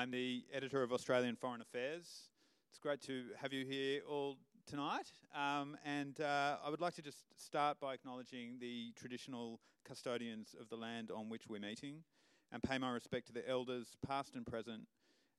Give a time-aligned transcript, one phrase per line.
[0.00, 2.30] I'm the editor of Australian Foreign Affairs.
[2.70, 5.12] It's great to have you here all tonight.
[5.36, 10.70] Um, and uh, I would like to just start by acknowledging the traditional custodians of
[10.70, 11.96] the land on which we're meeting
[12.50, 14.84] and pay my respect to the elders, past and present,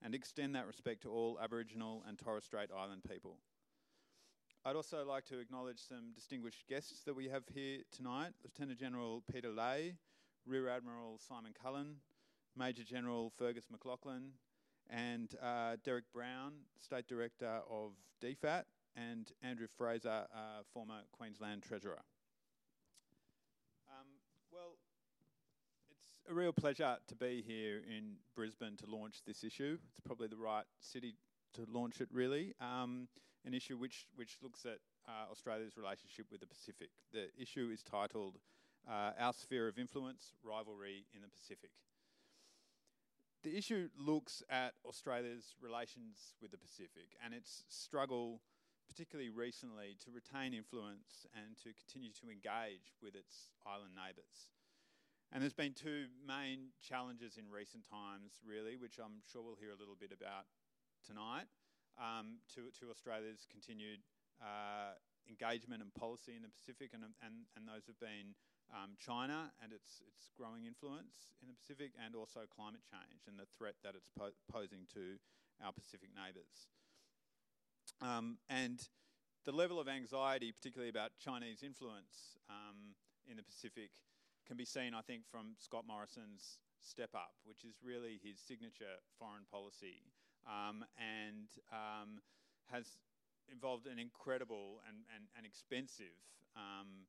[0.03, 3.39] and extend that respect to all Aboriginal and Torres Strait Island people.
[4.63, 9.23] I'd also like to acknowledge some distinguished guests that we have here tonight Lieutenant General
[9.33, 9.95] Peter Ley,
[10.45, 11.95] Rear Admiral Simon Cullen,
[12.55, 14.33] Major General Fergus McLachlan,
[14.91, 18.63] and uh, Derek Brown, State Director of DFAT,
[18.95, 22.01] and Andrew Fraser, uh, former Queensland Treasurer.
[23.89, 24.07] Um,
[24.51, 24.75] well,
[25.89, 29.77] it's a real pleasure to be here in Brisbane to launch this issue.
[29.97, 31.15] It's probably the right city
[31.53, 32.53] to launch it, really.
[32.59, 33.07] Um,
[33.45, 36.89] an issue which, which looks at uh, Australia's relationship with the Pacific.
[37.13, 38.37] The issue is titled
[38.89, 41.71] uh, Our Sphere of Influence Rivalry in the Pacific.
[43.43, 48.39] The issue looks at Australia's relations with the Pacific and its struggle,
[48.87, 54.53] particularly recently, to retain influence and to continue to engage with its island neighbours.
[55.33, 59.73] And there's been two main challenges in recent times, really, which I'm sure we'll hear
[59.73, 60.45] a little bit about
[61.01, 61.49] tonight,
[61.97, 64.05] um, to, to Australia's continued
[64.37, 64.93] uh,
[65.25, 68.37] engagement and policy in the Pacific, and, and, and those have been
[68.73, 73.37] um, China and its, its growing influence in the Pacific, and also climate change and
[73.37, 75.19] the threat that it's po- posing to
[75.63, 76.71] our Pacific neighbours.
[78.01, 78.79] Um, and
[79.45, 82.95] the level of anxiety, particularly about Chinese influence um,
[83.29, 83.91] in the Pacific,
[84.47, 88.99] can be seen, I think, from Scott Morrison's Step Up, which is really his signature
[89.19, 90.01] foreign policy
[90.47, 92.19] um, and um,
[92.71, 92.97] has
[93.51, 96.17] involved an incredible and, and, and expensive
[96.55, 97.05] um,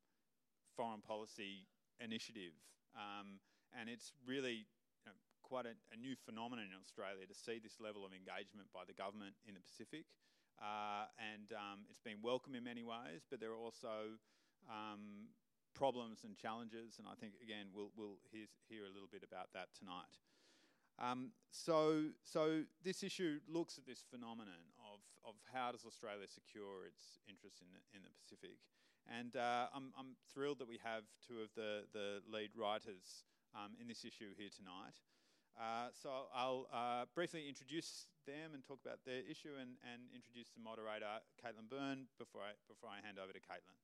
[0.76, 1.68] foreign policy
[2.00, 2.52] initiative.
[2.96, 3.40] Um,
[3.72, 4.68] and it's really
[5.00, 8.68] you know, quite a, a, new phenomenon in Australia to see this level of engagement
[8.72, 10.04] by the government in the Pacific.
[10.60, 14.20] Uh, and um, it's been welcome in many ways, but there are also
[14.68, 15.32] um,
[15.72, 17.00] problems and challenges.
[17.00, 20.20] And I think, again, we'll, we'll hear, hear a little bit about that tonight.
[21.00, 26.84] Um, so, so this issue looks at this phenomenon of, of how does Australia secure
[26.86, 28.60] its interests in the, in the Pacific.
[29.10, 33.74] And uh, I'm, I'm, thrilled that we have two of the, the lead writers um,
[33.80, 34.96] in this issue here tonight.
[35.58, 40.48] Uh, so I'll uh, briefly introduce them and talk about their issue and, and introduce
[40.54, 43.76] the moderator, Caitlin Byrne, before I, before I hand over to Caitlin.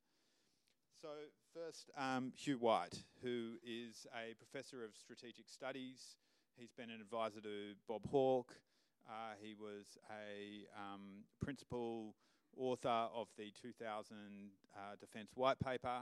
[1.02, 1.08] So
[1.54, 6.16] first, um, Hugh White, who is a professor of strategic studies.
[6.56, 8.56] He's been an advisor to Bob Hawke.
[9.08, 12.14] Uh, he was a um, principal
[12.58, 14.16] author of the 2000
[14.74, 16.00] uh, Defence White Paper.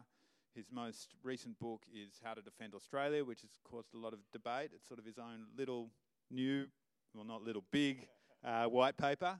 [0.54, 4.20] His most recent book is How to Defend Australia, which has caused a lot of
[4.32, 4.70] debate.
[4.74, 5.90] It's sort of his own little
[6.30, 6.66] new,
[7.14, 8.08] well, not little, big
[8.42, 9.38] uh, white paper.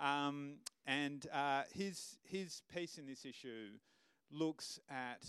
[0.00, 3.72] Um, and uh, his, his piece in this issue
[4.30, 5.24] looks at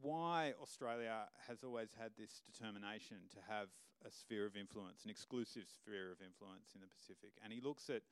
[0.00, 3.68] why Australia has always had this determination to have
[4.06, 7.32] a sphere of influence, an exclusive sphere of influence in the Pacific.
[7.42, 8.02] And he looks at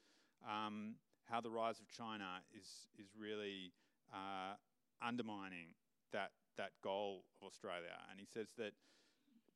[0.45, 0.95] um,
[1.31, 3.73] how the rise of China is is really
[4.13, 4.55] uh,
[5.03, 5.75] undermining
[6.13, 7.97] that that goal of Australia.
[8.11, 8.73] And he says that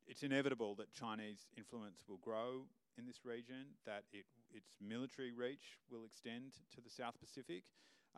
[0.06, 2.66] it's inevitable that Chinese influence will grow
[2.98, 7.64] in this region, that it, its military reach will extend to the South Pacific,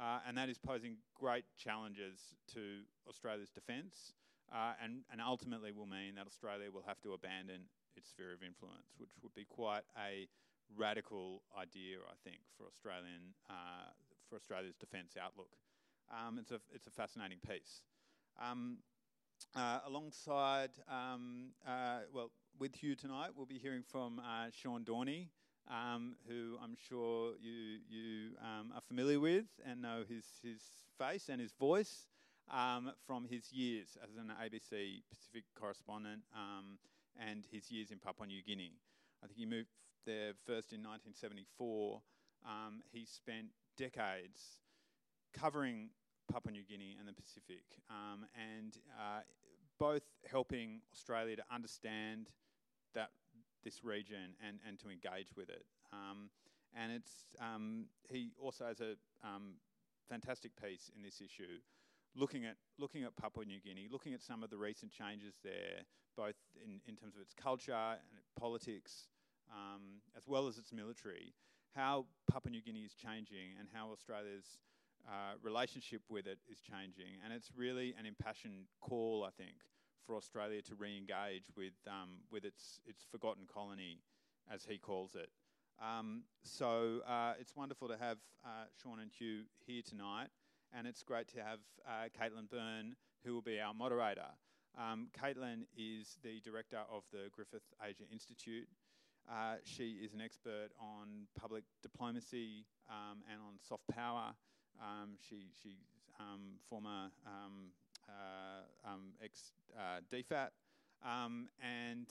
[0.01, 4.15] uh, and that is posing great challenges to Australia's defence,
[4.53, 8.43] uh, and, and ultimately will mean that Australia will have to abandon its sphere of
[8.43, 10.27] influence, which would be quite a
[10.77, 13.91] radical idea, I think, for Australian uh,
[14.29, 15.51] for Australia's defence outlook.
[16.11, 17.83] Um, it's a it's a fascinating piece.
[18.41, 18.79] Um,
[19.57, 25.29] uh, alongside, um, uh, well, with Hugh tonight, we'll be hearing from uh, Sean Dorney,
[25.69, 30.63] um, who I'm sure you you um, are familiar with and know his his
[30.99, 32.07] face and his voice
[32.51, 36.23] um, from his years as an ABC Pacific correspondent
[37.21, 38.73] and his years in Papua New Guinea.
[39.23, 39.69] I think he moved
[40.07, 42.01] there first in 1974,
[42.45, 44.59] um, he spent decades
[45.33, 45.91] covering
[46.31, 49.21] Papua New Guinea and the Pacific, um, and uh,
[49.79, 52.29] both helping Australia to understand
[52.95, 53.11] that
[53.65, 55.65] this region and, and to engage with it.
[55.93, 56.31] Um,
[56.75, 58.95] and it's um, he also has a
[59.27, 59.55] um,
[60.09, 61.61] fantastic piece in this issue,
[62.17, 65.85] looking at looking at Papua New Guinea, looking at some of the recent changes there,
[66.17, 69.09] both in, in terms of its culture and politics,
[69.51, 71.35] um, as well as its military,
[71.75, 74.59] how Papua New Guinea is changing and how Australia's
[75.09, 77.19] uh, relationship with it is changing.
[77.25, 79.57] And it's really an impassioned call, I think,
[80.07, 84.01] for Australia to re engage with, um, with its, its forgotten colony,
[84.53, 85.31] as he calls it.
[85.81, 90.29] Um, so uh, it's wonderful to have uh, Sean and Hugh here tonight,
[90.77, 94.31] and it's great to have uh, Caitlin Byrne, who will be our moderator.
[94.79, 98.69] Um, Caitlin is the director of the Griffith Asia Institute.
[99.31, 104.35] Uh, she is an expert on public diplomacy um, and on soft power.
[104.81, 107.71] Um, she, she's um, former um,
[108.09, 110.51] uh, um, ex uh, DFAT.
[111.03, 112.07] Um, and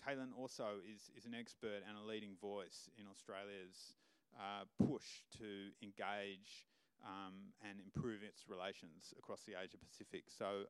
[0.00, 3.96] Caitlin also is, is an expert and a leading voice in Australia's
[4.36, 6.66] uh, push to engage
[7.62, 10.24] and improve its relations across the Asia Pacific.
[10.26, 10.66] So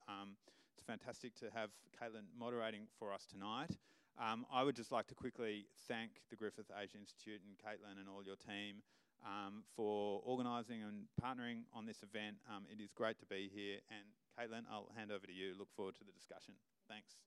[0.75, 3.71] it's fantastic to have Caitlin moderating for us tonight.
[4.17, 8.09] Um, I would just like to quickly thank the Griffith Asia Institute and Caitlin and
[8.09, 8.81] all your team
[9.21, 12.41] um, for organising and partnering on this event.
[12.49, 13.85] Um, it is great to be here.
[13.93, 15.53] And Caitlin, I'll hand over to you.
[15.53, 16.57] Look forward to the discussion.
[16.89, 17.21] Thanks.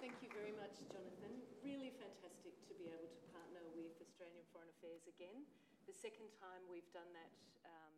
[0.00, 1.36] Thank you very much, Jonathan.
[1.60, 5.44] Really fantastic to be able to partner with Australian Foreign Affairs again.
[5.84, 7.28] The second time we've done that
[7.68, 7.92] um,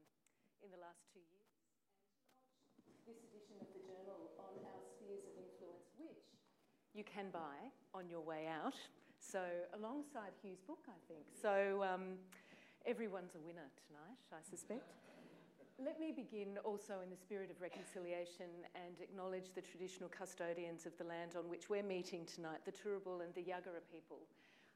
[0.58, 1.39] in the last two years.
[3.10, 6.30] This edition of the journal on our spheres of influence, which
[6.94, 7.58] you can buy
[7.90, 8.78] on your way out.
[9.18, 9.42] So,
[9.74, 11.26] alongside Hugh's book, I think.
[11.34, 12.22] So, um,
[12.86, 14.94] everyone's a winner tonight, I suspect.
[15.82, 18.46] Let me begin also in the spirit of reconciliation
[18.78, 23.26] and acknowledge the traditional custodians of the land on which we're meeting tonight, the Turrbal
[23.26, 24.22] and the Yagara people.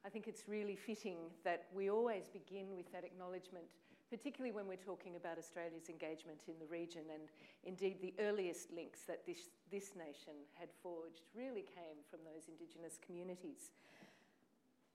[0.05, 3.71] I think it's really fitting that we always begin with that acknowledgement,
[4.15, 7.03] particularly when we're talking about Australia's engagement in the region.
[7.11, 7.27] And
[7.67, 12.95] indeed, the earliest links that this, this nation had forged really came from those Indigenous
[13.03, 13.75] communities.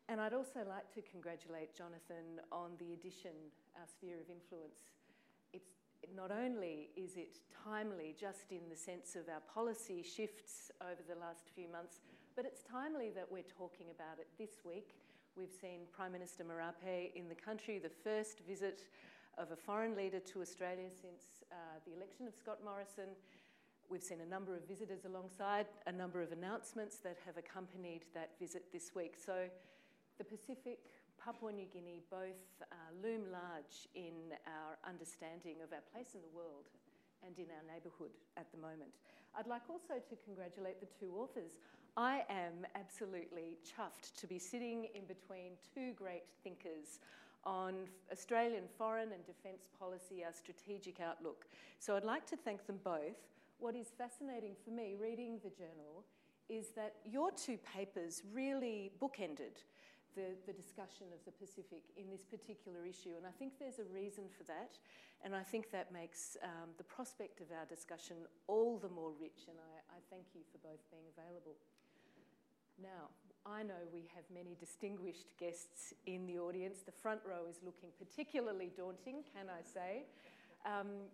[0.07, 3.35] And I'd also like to congratulate Jonathan on the addition,
[3.75, 4.87] our sphere of influence.
[5.51, 5.67] It's
[6.15, 11.19] not only is it timely just in the sense of our policy shifts over the
[11.19, 11.99] last few months,
[12.39, 14.95] but it's timely that we're talking about it this week.
[15.39, 18.83] We've seen Prime Minister Marape in the country, the first visit
[19.37, 23.15] of a foreign leader to Australia since uh, the election of Scott Morrison.
[23.87, 28.35] We've seen a number of visitors alongside, a number of announcements that have accompanied that
[28.37, 29.15] visit this week.
[29.15, 29.47] So
[30.17, 30.91] the Pacific
[31.23, 36.35] Papua New Guinea both uh, loom large in our understanding of our place in the
[36.35, 36.67] world
[37.23, 38.91] and in our neighbourhood at the moment.
[39.39, 41.55] I'd like also to congratulate the two authors.
[41.99, 47.01] I am absolutely chuffed to be sitting in between two great thinkers
[47.43, 47.73] on
[48.09, 51.43] Australian foreign and defence policy, our strategic outlook.
[51.79, 53.19] So I'd like to thank them both.
[53.59, 56.05] What is fascinating for me reading the journal
[56.47, 59.59] is that your two papers really bookended
[60.15, 63.11] the, the discussion of the Pacific in this particular issue.
[63.17, 64.79] And I think there's a reason for that.
[65.21, 69.51] And I think that makes um, the prospect of our discussion all the more rich.
[69.51, 71.59] And I, I thank you for both being available.
[72.81, 73.11] Now,
[73.45, 76.79] I know we have many distinguished guests in the audience.
[76.79, 80.07] The front row is looking particularly daunting, can I say?
[80.63, 81.11] Um,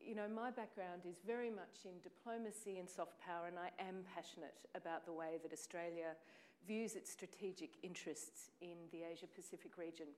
[0.00, 4.04] you know, my background is very much in diplomacy and soft power, and I am
[4.16, 6.16] passionate about the way that Australia
[6.64, 10.08] views its strategic interests in the Asia Pacific region.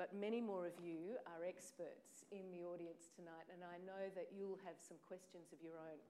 [0.00, 4.32] But many more of you are experts in the audience tonight, and I know that
[4.32, 6.00] you'll have some questions of your own.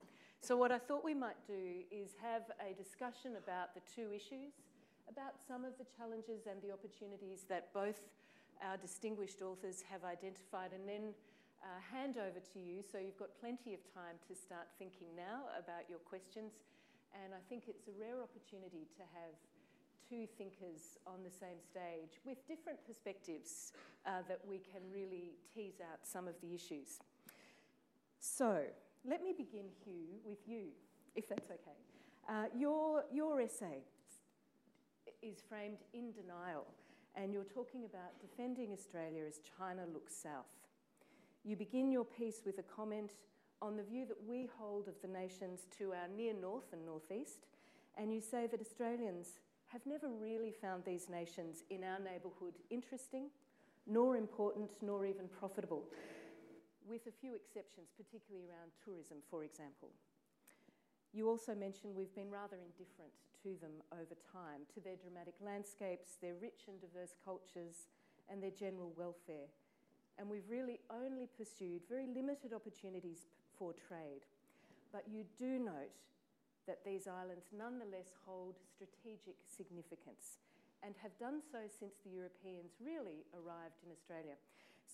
[0.42, 4.58] So, what I thought we might do is have a discussion about the two issues,
[5.06, 8.02] about some of the challenges and the opportunities that both
[8.58, 11.14] our distinguished authors have identified, and then
[11.62, 15.46] uh, hand over to you so you've got plenty of time to start thinking now
[15.54, 16.58] about your questions.
[17.14, 19.38] And I think it's a rare opportunity to have
[20.10, 23.70] two thinkers on the same stage with different perspectives
[24.10, 26.98] uh, that we can really tease out some of the issues.
[28.18, 28.66] So,
[29.08, 30.66] let me begin, Hugh, with you,
[31.16, 31.78] if that's okay.
[32.28, 33.82] Uh, your, your essay
[35.22, 36.66] is framed in denial,
[37.16, 40.46] and you're talking about defending Australia as China looks south.
[41.44, 43.12] You begin your piece with a comment
[43.60, 47.46] on the view that we hold of the nations to our near north and northeast,
[47.96, 53.24] and you say that Australians have never really found these nations in our neighbourhood interesting,
[53.86, 55.84] nor important, nor even profitable,
[56.88, 59.90] with a few exceptions, particularly around tourism, for example.
[61.12, 63.12] You also mentioned we've been rather indifferent
[63.44, 67.90] to them over time, to their dramatic landscapes, their rich and diverse cultures,
[68.30, 69.50] and their general welfare.
[70.16, 74.24] And we've really only pursued very limited opportunities for trade.
[74.92, 75.92] But you do note
[76.66, 80.38] that these islands nonetheless hold strategic significance
[80.82, 84.34] and have done so since the Europeans really arrived in Australia.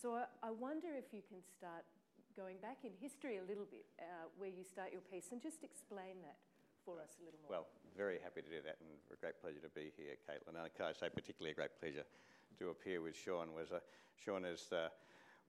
[0.01, 1.83] So I, I wonder if you can start
[2.37, 5.65] going back in history a little bit, uh, where you start your piece, and just
[5.65, 6.39] explain that
[6.87, 7.51] for us a little more.
[7.51, 7.67] Well,
[7.99, 10.55] very happy to do that, and a great pleasure to be here, Caitlin.
[10.55, 12.07] And I say, particularly a great pleasure
[12.59, 13.53] to appear with Sean.
[13.53, 13.81] Was uh,
[14.15, 14.87] Sean is uh,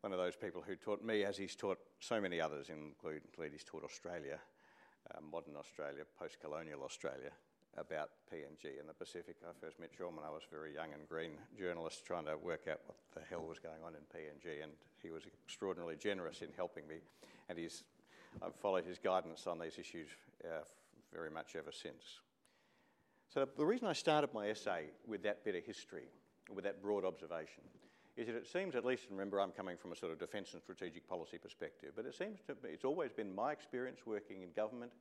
[0.01, 3.63] one of those people who taught me, as he's taught so many others, including he's
[3.63, 4.39] taught Australia,
[5.13, 7.29] uh, modern Australia, post-colonial Australia,
[7.79, 9.37] about PNG and the Pacific.
[9.43, 12.37] I first met Sean when I was a very young and green journalist trying to
[12.37, 14.71] work out what the hell was going on in PNG, and
[15.01, 16.97] he was extraordinarily generous in helping me.
[17.47, 17.83] And he's,
[18.41, 20.09] I've followed his guidance on these issues
[20.43, 20.63] uh,
[21.13, 22.19] very much ever since.
[23.33, 26.09] So the reason I started my essay with that bit of history,
[26.53, 27.63] with that broad observation,
[28.17, 30.53] is that it seems, at least, and remember I'm coming from a sort of defence
[30.53, 34.41] and strategic policy perspective, but it seems to me it's always been my experience working
[34.41, 34.91] in government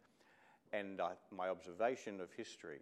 [0.73, 2.81] and uh, my observation of history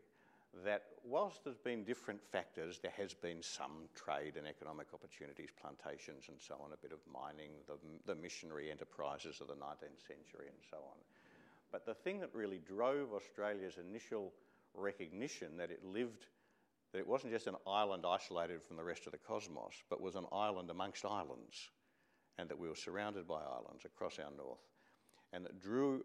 [0.65, 6.25] that whilst there's been different factors, there has been some trade and economic opportunities, plantations
[6.29, 7.77] and so on, a bit of mining, the,
[8.07, 10.97] the missionary enterprises of the 19th century and so on.
[11.73, 14.33] But the thing that really drove Australia's initial
[14.75, 16.27] recognition that it lived,
[16.93, 20.15] that it wasn't just an island isolated from the rest of the cosmos, but was
[20.15, 21.71] an island amongst islands,
[22.39, 24.65] and that we were surrounded by islands across our north,
[25.33, 26.05] and that drew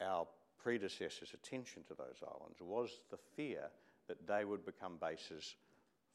[0.00, 0.26] our
[0.62, 3.70] predecessors' attention to those islands was the fear
[4.08, 5.56] that they would become bases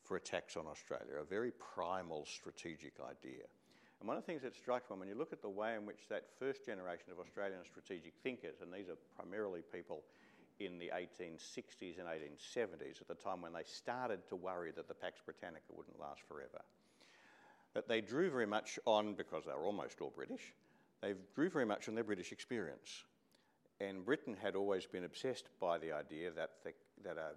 [0.04, 3.44] for attacks on Australia, a very primal strategic idea.
[4.00, 5.86] And one of the things that strikes me when you look at the way in
[5.86, 10.04] which that first generation of Australian strategic thinkers, and these are primarily people
[10.60, 14.94] in the 1860s and 1870s, at the time when they started to worry that the
[14.94, 16.62] Pax Britannica wouldn't last forever,
[17.74, 20.54] that they drew very much on, because they were almost all British,
[21.02, 23.06] they drew very much on their British experience.
[23.80, 27.32] And Britain had always been obsessed by the idea that, the, that a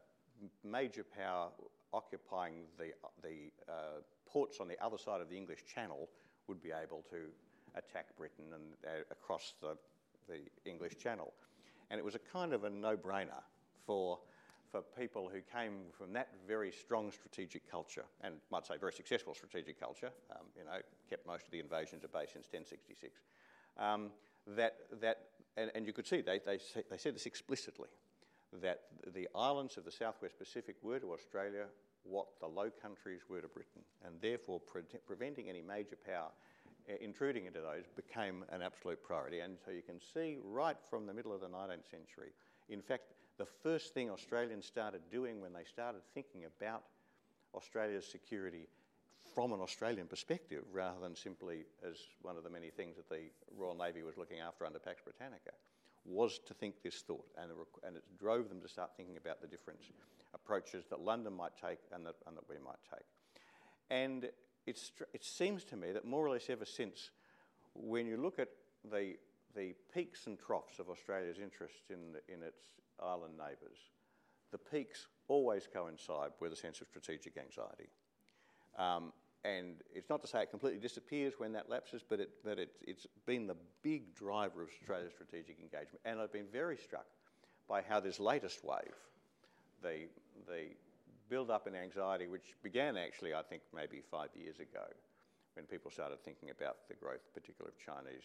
[0.66, 1.48] major power
[1.92, 6.08] occupying the, the uh, ports on the other side of the English Channel
[6.46, 7.28] would be able to
[7.74, 9.76] attack Britain and uh, across the,
[10.28, 11.32] the English Channel.
[11.90, 13.42] And it was a kind of a no-brainer
[13.86, 14.18] for,
[14.70, 19.34] for people who came from that very strong strategic culture, and might say very successful
[19.34, 20.78] strategic culture, um, you know,
[21.08, 23.20] kept most of the invasions at bay since 1066,
[23.78, 24.10] um,
[24.56, 25.25] that, that
[25.56, 26.58] and, and you could see they, they,
[26.90, 27.88] they said this explicitly,
[28.62, 28.82] that
[29.14, 31.66] the islands of the southwest Pacific were to Australia
[32.04, 36.30] what the Low Countries were to Britain, and therefore pre- preventing any major power
[37.00, 39.40] intruding into those became an absolute priority.
[39.40, 42.30] And so you can see right from the middle of the 19th century,
[42.68, 46.84] in fact, the first thing Australians started doing when they started thinking about
[47.54, 48.68] Australia's security
[49.36, 53.24] from an Australian perspective rather than simply as one of the many things that the
[53.54, 55.50] Royal Navy was looking after under Pax Britannica,
[56.06, 57.26] was to think this thought.
[57.36, 57.50] And,
[57.86, 59.78] and it drove them to start thinking about the different
[60.32, 63.04] approaches that London might take and that, and that we might take.
[63.90, 64.30] And
[64.66, 64.80] it
[65.20, 67.10] seems to me that more or less ever since,
[67.74, 68.48] when you look at
[68.90, 69.16] the,
[69.54, 72.62] the peaks and troughs of Australia's interest in, in its
[73.04, 73.76] island neighbours,
[74.50, 77.90] the peaks always coincide with a sense of strategic anxiety.
[78.78, 79.12] Um,
[79.46, 82.70] and it's not to say it completely disappears when that lapses, but, it, but it,
[82.82, 86.00] it's been the big driver of Australia's strategic engagement.
[86.04, 87.06] And I've been very struck
[87.68, 88.94] by how this latest wave,
[89.82, 90.08] the,
[90.48, 90.70] the
[91.28, 94.86] build up in anxiety, which began actually, I think, maybe five years ago,
[95.54, 98.24] when people started thinking about the growth, particularly of Chinese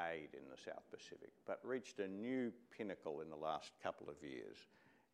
[0.00, 4.16] aid in the South Pacific, but reached a new pinnacle in the last couple of
[4.20, 4.56] years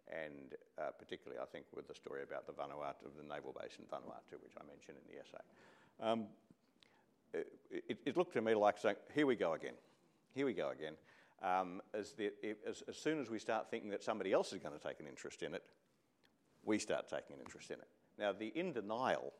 [0.09, 3.85] and uh, particularly, I think, with the story about the Vanuatu, the naval base in
[3.87, 5.45] Vanuatu, which I mentioned in the essay.
[6.01, 6.27] Um,
[7.33, 9.75] it, it, looked to me like saying, here we go again.
[10.35, 10.95] Here we go again.
[11.43, 12.31] Um, as, the,
[12.69, 15.07] as, as, soon as we start thinking that somebody else is going to take an
[15.07, 15.63] interest in it,
[16.65, 17.89] we start taking an interest in it.
[18.19, 19.33] Now, the in denial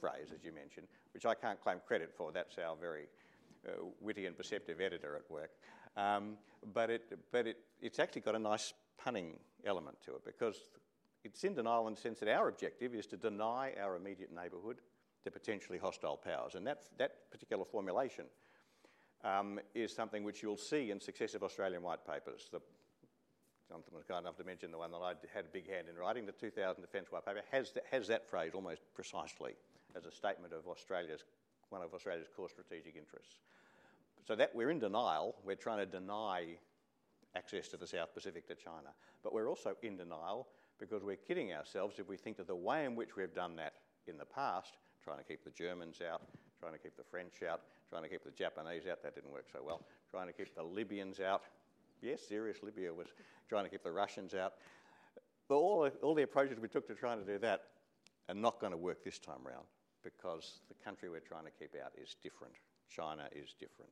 [0.00, 3.08] phrase, as you mentioned, which I can't claim credit for, that's our very
[3.68, 5.50] uh, witty and perceptive editor at work.
[5.96, 6.36] Um,
[6.72, 8.72] but it, but it, it's actually got a nice
[9.04, 10.56] punning element to it because
[11.24, 14.78] it's in denial in the sense that our objective is to deny our immediate neighbourhood
[15.24, 16.54] to potentially hostile powers.
[16.54, 18.24] And that, that particular formulation
[19.22, 22.48] um, is something which you'll see in successive Australian white papers.
[22.50, 22.60] The,
[23.68, 25.96] Jonathan was kind enough to mention the one that I had a big hand in
[25.96, 29.52] writing, the 2000 Defence White Paper, has, has that phrase almost precisely
[29.96, 31.24] as a statement of Australia's,
[31.68, 33.40] one of Australia's core strategic interests.
[34.26, 36.46] So that we're in denial, we're trying to deny
[37.36, 38.90] access to the South Pacific to China.
[39.22, 42.84] But we're also in denial because we're kidding ourselves if we think that the way
[42.84, 43.74] in which we've done that
[44.06, 46.22] in the past, trying to keep the Germans out,
[46.58, 49.46] trying to keep the French out, trying to keep the Japanese out, that didn't work
[49.52, 51.42] so well, trying to keep the Libyans out.
[52.02, 53.08] Yes, serious Libya was
[53.48, 54.54] trying to keep the Russians out.
[55.48, 57.64] But all, all the approaches we took to trying to do that
[58.28, 59.66] are not going to work this time round
[60.02, 62.54] because the country we're trying to keep out is different.
[62.88, 63.90] China is different.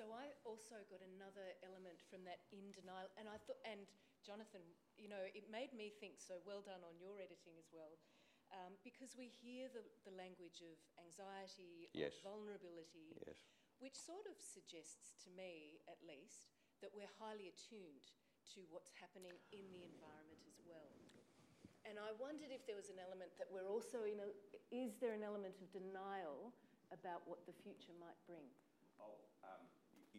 [0.00, 3.84] So I also got another element from that in denial, and I thought, and
[4.24, 4.64] Jonathan,
[4.96, 6.24] you know, it made me think.
[6.24, 8.00] So well done on your editing as well,
[8.48, 12.16] um, because we hear the, the language of anxiety, Yes.
[12.16, 13.44] of vulnerability, Yes.
[13.76, 16.48] which sort of suggests to me, at least,
[16.80, 18.08] that we're highly attuned
[18.56, 20.96] to what's happening in the environment as well.
[21.84, 24.32] And I wondered if there was an element that we're also in a,
[24.72, 26.56] is there an element of denial
[26.88, 28.48] about what the future might bring?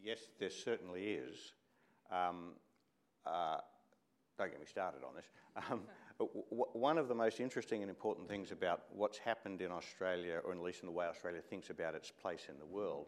[0.03, 1.53] Yes, there certainly is.
[2.11, 2.53] Um,
[3.25, 3.57] uh,
[4.37, 5.25] don't get me started on this.
[5.69, 5.81] Um,
[6.49, 10.59] one of the most interesting and important things about what's happened in Australia, or at
[10.59, 13.07] least in the way Australia thinks about its place in the world,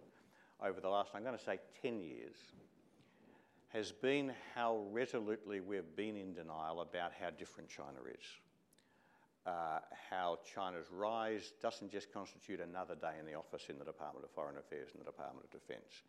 [0.64, 2.36] over the last, I'm going to say, 10 years,
[3.70, 8.26] has been how resolutely we've been in denial about how different China is.
[9.46, 14.24] Uh, how China's rise doesn't just constitute another day in the office in the Department
[14.24, 16.04] of Foreign Affairs and the Department of Defence,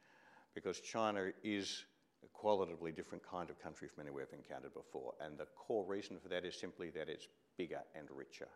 [0.54, 1.84] because China is
[2.24, 5.12] a qualitatively different kind of country from any we've encountered before.
[5.20, 8.48] And the core reason for that is simply that it's bigger and richer.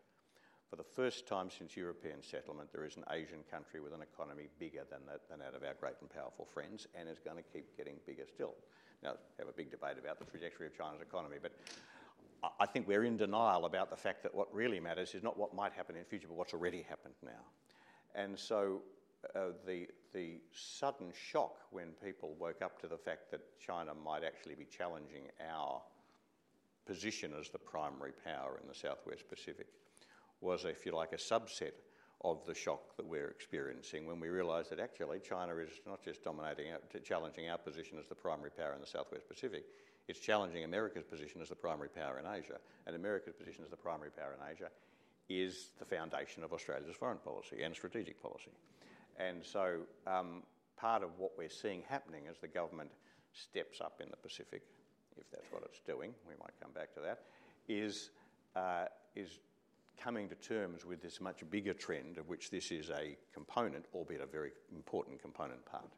[0.70, 4.48] For the first time since European settlement, there is an Asian country with an economy
[4.58, 7.42] bigger than that, than that of our great and powerful friends, and is going to
[7.42, 8.54] keep getting bigger still.
[9.02, 11.52] Now, have a big debate about the trajectory of China's economy, but
[12.42, 15.54] I- think we're in denial about the fact that what really matters is not what
[15.54, 17.44] might happen in the future, but what's already happened now.
[18.14, 18.82] And so
[19.34, 24.24] uh, the, the sudden shock when people woke up to the fact that China might
[24.24, 25.82] actually be challenging our
[26.86, 29.66] position as the primary power in the Southwest Pacific
[30.40, 31.72] was, if you like, a subset
[32.24, 36.24] of the shock that we're experiencing when we realise that actually China is not just
[36.24, 36.72] dominating,
[37.04, 39.64] challenging our position as the primary power in the Southwest Pacific,
[40.08, 42.58] it's challenging America's position as the primary power in Asia.
[42.86, 44.70] And America's position as the primary power in Asia
[45.28, 48.50] is the foundation of Australia's foreign policy and strategic policy.
[49.18, 50.42] And so um,
[50.76, 52.90] part of what we're seeing happening as the government
[53.32, 54.62] steps up in the Pacific,
[55.16, 57.20] if that's what it's doing, we might come back to that,
[57.68, 58.10] is,
[58.54, 59.40] uh, is
[60.00, 64.20] coming to terms with this much bigger trend of which this is a component, albeit
[64.20, 65.90] a very important component part.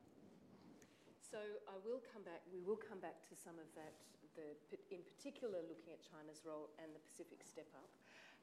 [1.30, 3.92] So I will come back, we will come back to some of that,
[4.35, 7.88] the, in particular looking at China's role and the Pacific Step Up.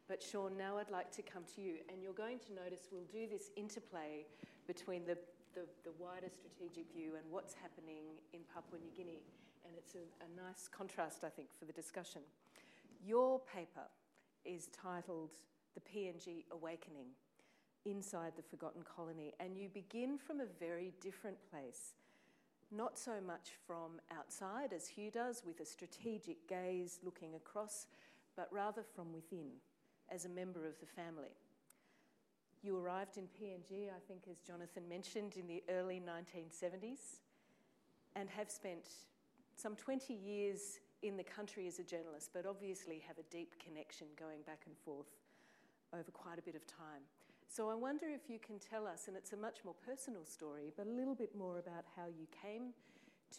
[0.07, 3.09] But Sean, now I'd like to come to you, and you're going to notice we'll
[3.11, 4.23] do this interplay
[4.67, 5.17] between the,
[5.53, 8.03] the, the wider strategic view and what's happening
[8.33, 9.23] in Papua New Guinea.
[9.65, 12.21] And it's a, a nice contrast, I think, for the discussion.
[13.05, 13.87] Your paper
[14.45, 15.31] is titled
[15.73, 17.07] The PNG Awakening
[17.85, 21.93] Inside the Forgotten Colony, and you begin from a very different place
[22.71, 27.87] not so much from outside as Hugh does with a strategic gaze looking across,
[28.35, 29.47] but rather from within
[30.11, 31.31] as a member of the family.
[32.63, 37.19] You arrived in PNG, I think, as Jonathan mentioned, in the early 1970s
[38.15, 38.87] and have spent
[39.55, 44.07] some 20 years in the country as a journalist, but obviously have a deep connection
[44.19, 45.07] going back and forth
[45.93, 47.03] over quite a bit of time.
[47.47, 50.73] So I wonder if you can tell us, and it's a much more personal story,
[50.75, 52.73] but a little bit more about how you came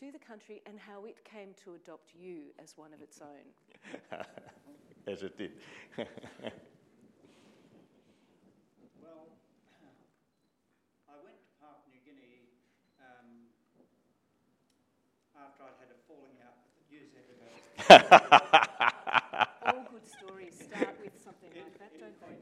[0.00, 4.20] to the country and how it came to adopt you as one of its own.
[5.06, 5.52] As it did.
[9.00, 9.32] Well,
[11.08, 12.44] I went to Papua New Guinea
[13.00, 13.48] um,
[15.32, 17.48] after I'd had a falling out with the news editor
[17.90, 22.36] All good stories start with something like that, don't they?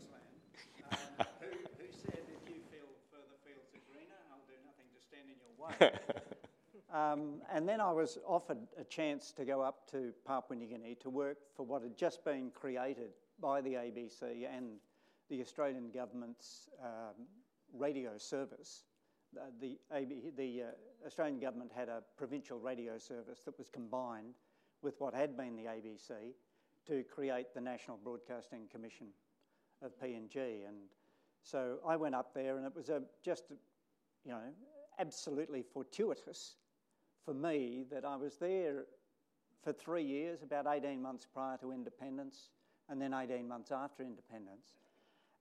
[1.40, 5.30] Who, who said, if you feel further fields are greener, I'll do nothing to stand
[5.30, 5.98] in your way.
[6.92, 10.96] Um, and then I was offered a chance to go up to Papua New Guinea
[11.00, 14.78] to work for what had just been created by the ABC and
[15.28, 17.26] the Australian government's um,
[17.72, 18.85] radio service.
[19.37, 24.35] Uh, the AB, the uh, Australian government had a provincial radio service that was combined
[24.87, 26.12] with what had been the ABC
[26.87, 29.09] to create the National Broadcasting Commission
[29.83, 30.64] of PNG.
[30.64, 30.77] And
[31.42, 33.46] so I went up there, and it was a, just,
[34.25, 34.38] you know,
[35.01, 36.55] absolutely fortuitous
[37.25, 38.85] for me that I was there
[39.64, 42.51] for three years, about 18 months prior to independence,
[42.88, 44.75] and then 18 months after independence.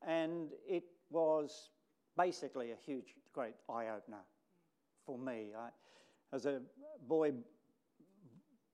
[0.01, 1.69] And it was
[2.17, 4.23] basically a huge, great eye opener
[5.05, 5.49] for me.
[5.55, 5.69] I,
[6.35, 6.61] as a
[7.07, 7.33] boy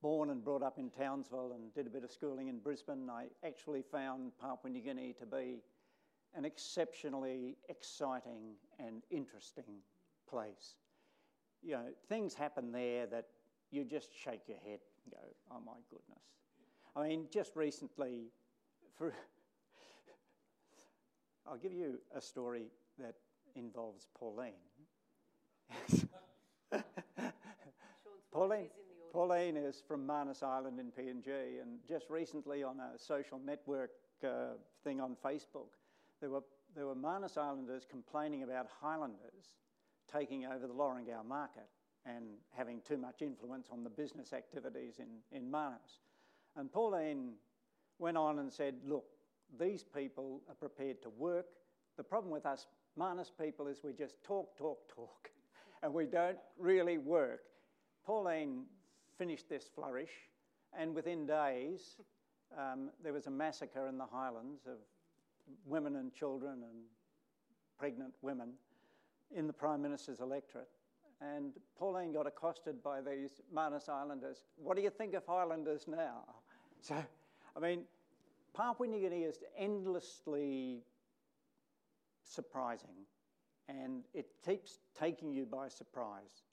[0.02, 3.28] born and brought up in Townsville and did a bit of schooling in Brisbane, I
[3.46, 5.62] actually found Papua New Guinea to be
[6.36, 9.82] an exceptionally exciting and interesting
[10.30, 10.76] place.
[11.62, 13.26] You know, things happen there that
[13.70, 15.20] you just shake your head and go,
[15.52, 16.24] oh my goodness.
[16.96, 18.32] I mean, just recently,
[18.98, 19.14] for
[21.48, 23.16] I'll give you a story that
[23.56, 24.54] involves Pauline.
[28.32, 28.70] Pauline,
[29.12, 33.91] Pauline is from Manus Island in PNG, and just recently on a social network
[34.24, 35.76] uh, thing on Facebook,
[36.21, 36.43] there were,
[36.76, 39.58] there were Manus Islanders complaining about Highlanders
[40.12, 41.67] taking over the Lorengau market
[42.06, 42.24] and
[42.56, 46.00] having too much influence on the business activities in, in Manus.
[46.56, 47.34] And Pauline
[48.00, 49.06] went on and said, Look,
[49.60, 51.47] these people are prepared to work.
[51.97, 55.30] The problem with us Manus people is we just talk, talk, talk,
[55.84, 57.41] and we don't really work.
[58.06, 58.63] Pauline
[59.17, 60.12] finished this flourish,
[60.78, 61.97] and within days,
[62.58, 64.78] um, there was a massacre in the Highlands of
[65.65, 66.84] women and children and
[67.78, 68.54] pregnant women
[69.36, 70.69] in the Prime Minister's electorate.
[71.21, 74.43] And Pauline got accosted by these Manus Islanders.
[74.56, 76.24] What do you think of Highlanders now?
[76.84, 76.95] So,
[77.56, 77.84] I mean,
[78.56, 80.82] Papua New Guinea is endlessly
[82.24, 83.06] surprising
[83.69, 86.43] and it keeps taking you by surprise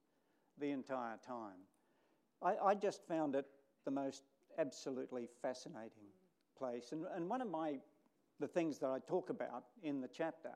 [0.61, 1.61] the entire time.
[2.43, 3.47] I, I just found it
[3.85, 4.25] the most
[4.59, 6.09] absolutely fascinating
[6.59, 6.93] place.
[6.93, 7.79] And, and one of my,
[8.41, 10.51] the things that I talk about in the chapter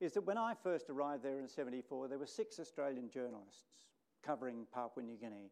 [0.00, 3.86] is that when I first arrived there in 74, there were six Australian journalists
[4.24, 5.50] covering Papua New Guinea.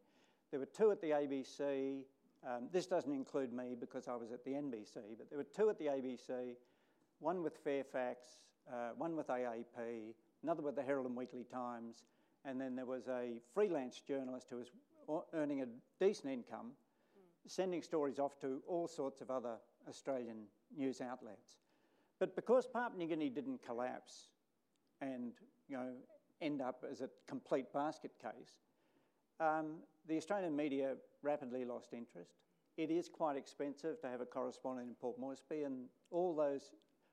[0.51, 2.03] There were two at the ABC.
[2.47, 5.69] Um, this doesn't include me because I was at the NBC, but there were two
[5.69, 6.55] at the ABC,
[7.19, 8.25] one with Fairfax,
[8.71, 12.03] uh, one with AAP, another with the Herald and Weekly Times,
[12.45, 14.71] and then there was a freelance journalist who was
[15.33, 15.65] earning a
[15.99, 16.71] decent income,
[17.47, 19.55] sending stories off to all sorts of other
[19.87, 20.45] Australian
[20.75, 21.57] news outlets.
[22.19, 24.27] But because Papua New Guinea didn't collapse
[25.01, 25.31] and
[25.67, 25.91] you know,
[26.41, 28.59] end up as a complete basket case,
[29.39, 32.33] um, the Australian media rapidly lost interest.
[32.77, 36.71] It is quite expensive to have a correspondent in Port Moresby, and all those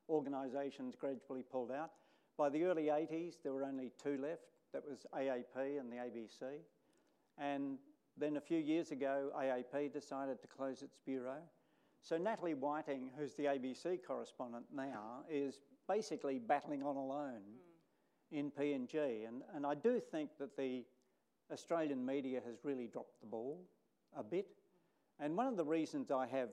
[0.08, 1.90] organisations gradually pulled out.
[2.36, 4.42] By the early 80s, there were only two left.
[4.72, 6.60] That was AAP and the ABC.
[7.38, 7.78] And
[8.16, 11.38] then a few years ago, AAP decided to close its bureau.
[12.02, 17.42] So Natalie Whiting, who's the ABC correspondent now, is basically battling on alone
[18.32, 18.38] mm.
[18.38, 19.26] in PNG.
[19.26, 20.84] And, and I do think that the
[21.52, 23.60] Australian media has really dropped the ball
[24.16, 24.46] a bit.
[25.20, 26.50] And one of the reasons I have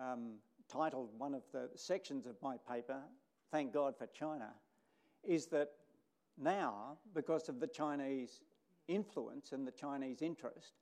[0.00, 0.34] um,
[0.68, 3.00] titled one of the sections of my paper,
[3.50, 4.50] Thank God for China,
[5.24, 5.70] is that
[6.38, 8.40] now, because of the Chinese
[8.90, 10.74] influence and the Chinese interest,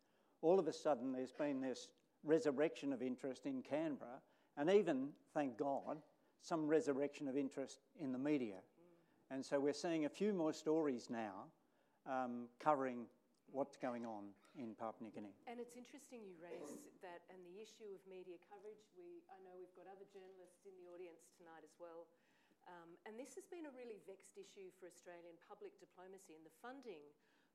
[0.43, 1.89] all of a sudden there's been this
[2.25, 4.21] resurrection of interest in Canberra,
[4.57, 5.99] and even, thank God,
[6.43, 8.59] some resurrection of interest in the media.
[9.31, 11.47] And so we're seeing a few more stories now
[12.09, 13.05] um, covering
[13.53, 15.37] what's going on in Papua New Guinea.
[15.49, 18.83] And it's interesting you raise that and the issue of media coverage.
[18.97, 22.09] We, I know we've got other journalists in the audience tonight as well.
[22.69, 26.53] Um, and this has been a really vexed issue for Australian public diplomacy and the
[26.61, 27.01] funding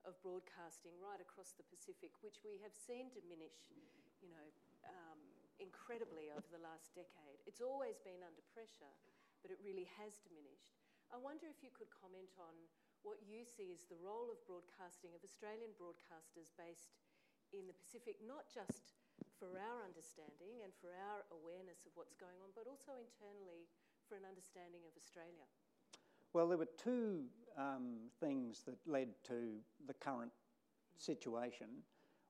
[0.04, 3.72] of broadcasting right across the Pacific, which we have seen diminish,
[4.20, 4.48] you know,
[4.88, 5.20] um,
[5.60, 7.40] incredibly over the last decade.
[7.48, 8.92] It's always been under pressure,
[9.40, 10.76] but it really has diminished.
[11.12, 12.56] I wonder if you could comment on
[13.04, 16.96] what you see as the role of broadcasting, of Australian broadcasters based
[17.52, 18.96] in the Pacific, not just
[19.38, 23.68] for our understanding and for our awareness of what's going on, but also internally
[24.08, 25.48] for an understanding of Australia?
[26.34, 27.26] Well, there were two
[27.58, 30.32] um, things that led to the current
[30.98, 31.68] situation.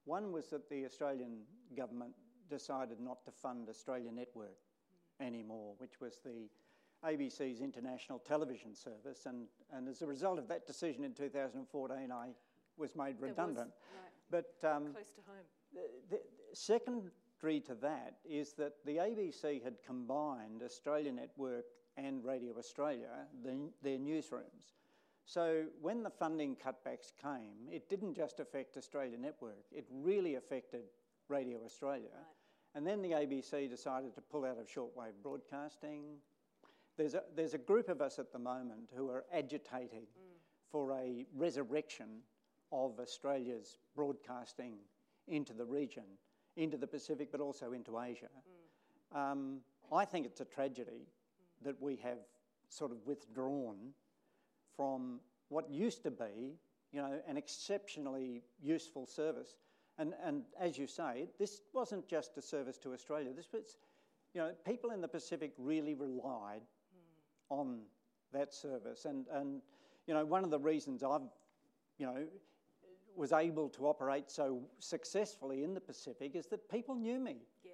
[0.05, 1.39] One was that the Australian
[1.75, 2.13] government
[2.49, 4.57] decided not to fund Australia Network
[5.21, 6.49] anymore, which was the
[7.07, 9.25] ABC's international television service.
[9.25, 12.29] And, and as a result of that decision in 2014, I
[12.77, 13.57] was made redundant.
[13.67, 14.53] Was, right.
[14.61, 15.45] But um, close to home.
[15.73, 16.21] The, the
[16.53, 17.09] second
[17.43, 21.65] to that is that the ABC had combined Australia Network
[21.97, 24.71] and Radio Australia, the, their newsrooms.
[25.25, 30.83] So when the funding cutbacks came, it didn't just affect Australia Network, it really affected
[31.27, 32.07] Radio Australia.
[32.13, 32.75] Right.
[32.75, 36.01] And then the ABC decided to pull out of shortwave broadcasting.
[36.97, 40.37] There's a, there's a group of us at the moment who are agitating mm.
[40.71, 42.21] for a resurrection
[42.71, 44.75] of Australia's broadcasting
[45.27, 46.03] into the region
[46.55, 48.29] into the Pacific, but also into Asia.
[49.13, 49.31] Mm.
[49.31, 49.57] Um,
[49.91, 51.07] I think it's a tragedy
[51.63, 52.17] that we have
[52.69, 53.93] sort of withdrawn
[54.75, 56.57] from what used to be,
[56.91, 59.57] you know, an exceptionally useful service.
[59.97, 63.29] And, and as you say, this wasn't just a service to Australia.
[63.35, 63.77] This was,
[64.33, 67.55] you know, people in the Pacific really relied mm.
[67.55, 67.81] on
[68.31, 69.05] that service.
[69.05, 69.61] And, and,
[70.07, 71.21] you know, one of the reasons I've,
[71.99, 72.25] you know,
[73.15, 77.37] was able to operate so successfully in the Pacific is that people knew me.
[77.63, 77.71] Yeah.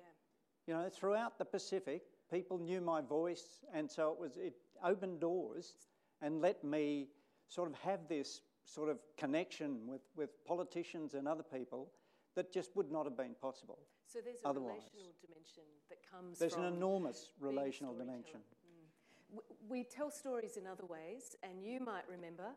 [0.67, 5.19] You know, throughout the Pacific, people knew my voice, and so it was it opened
[5.19, 5.75] doors
[6.21, 7.07] and let me
[7.47, 11.91] sort of have this sort of connection with, with politicians and other people
[12.35, 13.79] that just would not have been possible.
[14.05, 14.81] So there's a Otherwise.
[14.93, 18.39] relational dimension that comes There's an enormous relational dimension.
[18.39, 19.35] Mm.
[19.35, 22.49] W- We tell stories in other ways, and you might remember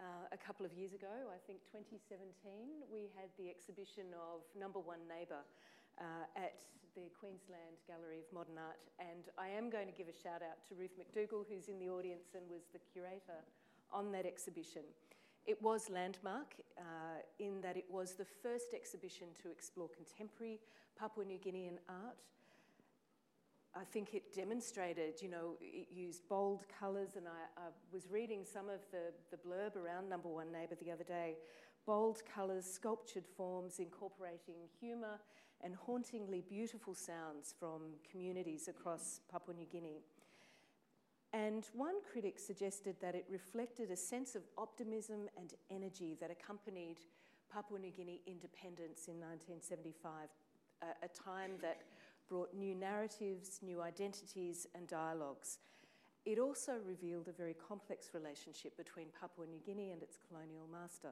[0.00, 2.32] uh, a couple of years ago, I think 2017,
[2.88, 5.44] we had the exhibition of Number One Neighbour
[6.00, 6.64] uh, at
[6.96, 8.80] the Queensland Gallery of Modern Art.
[8.96, 11.92] And I am going to give a shout out to Ruth McDougall, who's in the
[11.92, 13.44] audience and was the curator
[13.92, 14.82] on that exhibition.
[15.46, 20.60] It was landmark uh, in that it was the first exhibition to explore contemporary
[20.98, 22.16] Papua New Guinean art.
[23.74, 28.44] I think it demonstrated, you know, it used bold colours, and I, I was reading
[28.44, 31.36] some of the, the blurb around Number One Neighbour the other day.
[31.86, 35.20] Bold colours, sculptured forms, incorporating humour
[35.62, 40.00] and hauntingly beautiful sounds from communities across Papua New Guinea.
[41.32, 46.96] And one critic suggested that it reflected a sense of optimism and energy that accompanied
[47.52, 50.28] Papua New Guinea independence in 1975,
[50.82, 51.82] a, a time that
[52.30, 55.58] brought new narratives, new identities, and dialogues.
[56.24, 61.10] It also revealed a very complex relationship between Papua New Guinea and its colonial master,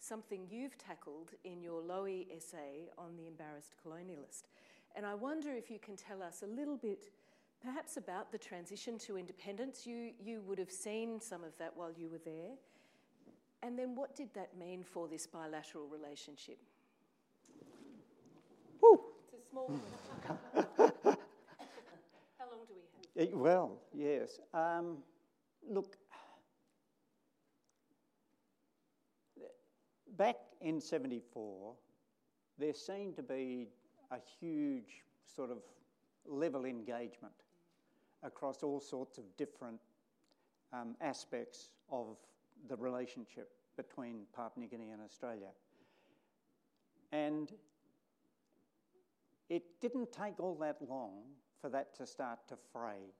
[0.00, 4.48] something you've tackled in your Lowy essay on the embarrassed colonialist.
[4.96, 7.10] And I wonder if you can tell us a little bit,
[7.62, 9.86] perhaps about the transition to independence.
[9.86, 12.56] You, you would have seen some of that while you were there.
[13.62, 16.58] And then what did that mean for this bilateral relationship?
[19.52, 19.80] Woo!
[19.92, 20.38] It's small.
[22.38, 23.28] How long do we have?
[23.28, 24.40] Eh, Well, yes.
[24.54, 24.98] Um,
[25.68, 25.96] look,
[30.16, 31.74] back in 74,
[32.58, 33.68] there seemed to be
[34.10, 35.58] a huge sort of
[36.26, 37.32] level engagement
[38.22, 39.78] across all sorts of different
[40.72, 42.16] um, aspects of
[42.68, 45.48] the relationship between Papua New Guinea and Australia.
[47.12, 47.52] And
[49.48, 51.12] it didn't take all that long
[51.60, 53.12] for that to start to fray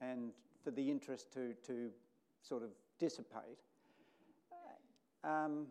[0.00, 0.30] and
[0.64, 1.90] for the interest to, to
[2.42, 3.58] sort of dissipate.
[5.24, 5.66] Um,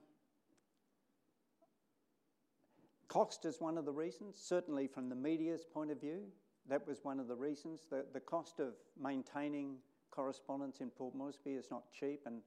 [3.08, 6.24] cost is one of the reasons, certainly from the media's point of view.
[6.68, 7.82] That was one of the reasons.
[7.90, 9.78] The, the cost of maintaining
[10.12, 12.42] correspondents in Port Moresby is not cheap, and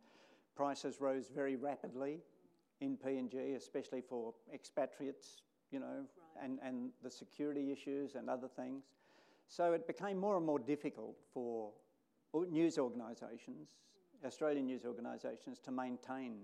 [0.55, 2.19] prices rose very rapidly
[2.81, 6.05] in PNG, especially for expatriates, you know,
[6.43, 8.85] and, and the security issues and other things.
[9.49, 11.71] So it became more and more difficult for
[12.51, 13.69] news organisations,
[14.25, 16.37] Australian news organisations, to maintain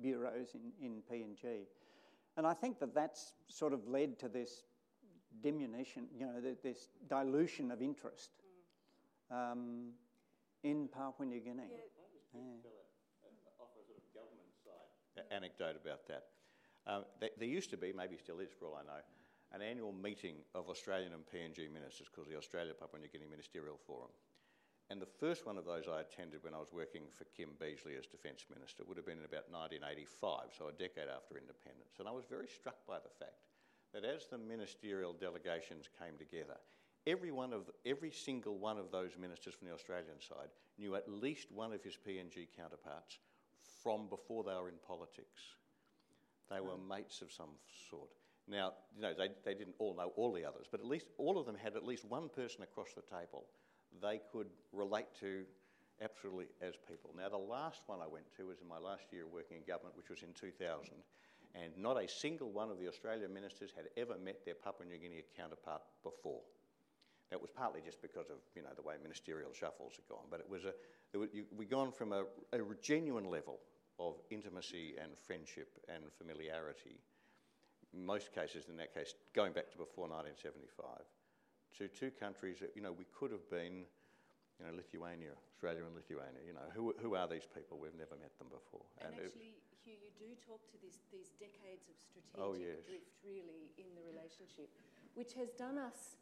[0.00, 1.66] bureaus in, in PNG.
[2.36, 4.64] And I think that that's sort of led to this
[5.42, 8.30] diminution, you know, this dilution of interest
[9.30, 9.90] um,
[10.62, 11.62] in Papua New Guinea.
[11.68, 12.40] Yeah.
[13.60, 16.24] offer a sort of government side anecdote about that.
[16.86, 19.02] Um, th- there used to be, maybe still is for all I know,
[19.52, 23.78] an annual meeting of Australian and PNG ministers called the Australia Papua New Guinea Ministerial
[23.86, 24.10] Forum.
[24.90, 27.96] And the first one of those I attended when I was working for Kim Beazley
[27.96, 31.96] as Defence Minister would have been in about 1985, so a decade after independence.
[31.98, 33.46] And I was very struck by the fact
[33.94, 36.60] that as the ministerial delegations came together,
[37.06, 41.08] every, one of every single one of those ministers from the Australian side knew at
[41.08, 43.18] least one of his PNG counterparts
[43.82, 45.56] from before they were in politics.
[46.50, 46.88] They were mm.
[46.88, 47.50] mates of some
[47.90, 48.08] sort.
[48.48, 51.38] Now, you know, they, they didn't all know all the others, but at least all
[51.38, 53.44] of them had at least one person across the table
[54.00, 55.44] they could relate to
[56.00, 57.10] absolutely as people.
[57.16, 59.96] Now, the last one I went to was in my last year working in government,
[59.96, 60.94] which was in 2000,
[61.54, 64.96] and not a single one of the Australian ministers had ever met their Papua New
[64.96, 66.40] Guinea counterpart before.
[67.30, 70.40] That was partly just because of you know the way ministerial shuffles had gone, but
[70.40, 70.74] it was a
[71.12, 73.60] it was, you, we gone from a, a genuine level
[74.02, 76.98] of intimacy and friendship and familiarity.
[77.94, 81.06] Most cases, in that case, going back to before 1975,
[81.78, 83.84] to two countries that you know we could have been,
[84.58, 86.40] you know, Lithuania, Australia, and Lithuania.
[86.46, 87.78] You know, who who are these people?
[87.78, 88.84] We've never met them before.
[89.04, 92.80] And, it- actually, Hugh, you do talk to this, these decades of strategic Oh, yes.
[92.86, 94.70] drift, really, in the relationship,
[95.14, 96.16] which has done us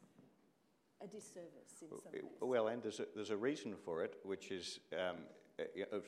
[0.99, 2.23] a disservice in some ways.
[2.41, 5.17] Well, and there's a, there's a reason for it, which is um,
[5.59, 5.99] a, a,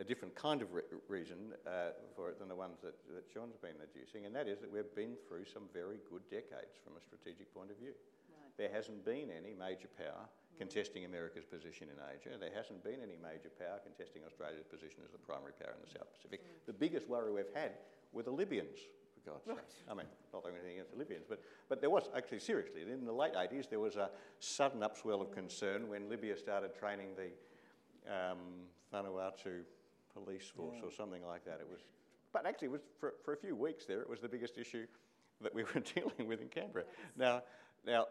[0.00, 3.56] a different kind of re- reason uh, for it than the ones that, that Sean's
[3.56, 7.02] been adducing, and that is that we've been through some very good decades from a
[7.02, 7.92] strategic point of view.
[8.28, 8.52] Right.
[8.58, 10.28] There hasn't been any major power
[10.60, 12.36] contesting America's position in Asia.
[12.36, 15.88] There hasn't been any major power contesting Australia's position as the primary power in the
[15.88, 16.44] South Pacific.
[16.66, 17.80] The biggest worry we've had
[18.12, 18.76] were the Libyans,
[19.16, 19.88] for God's sake.
[19.90, 23.12] I mean, not anything against the Libyans, but, but there was actually, seriously, in the
[23.12, 27.32] late 80s, there was a sudden upswell of concern when Libya started training the
[28.12, 29.64] um, Vanuatu
[30.12, 31.60] police force or something like that.
[31.60, 31.80] It was,
[32.32, 34.86] but actually, it was for, for a few weeks there, it was the biggest issue
[35.40, 36.84] that we were dealing with in Canberra.
[37.16, 37.42] Now,
[37.86, 38.06] now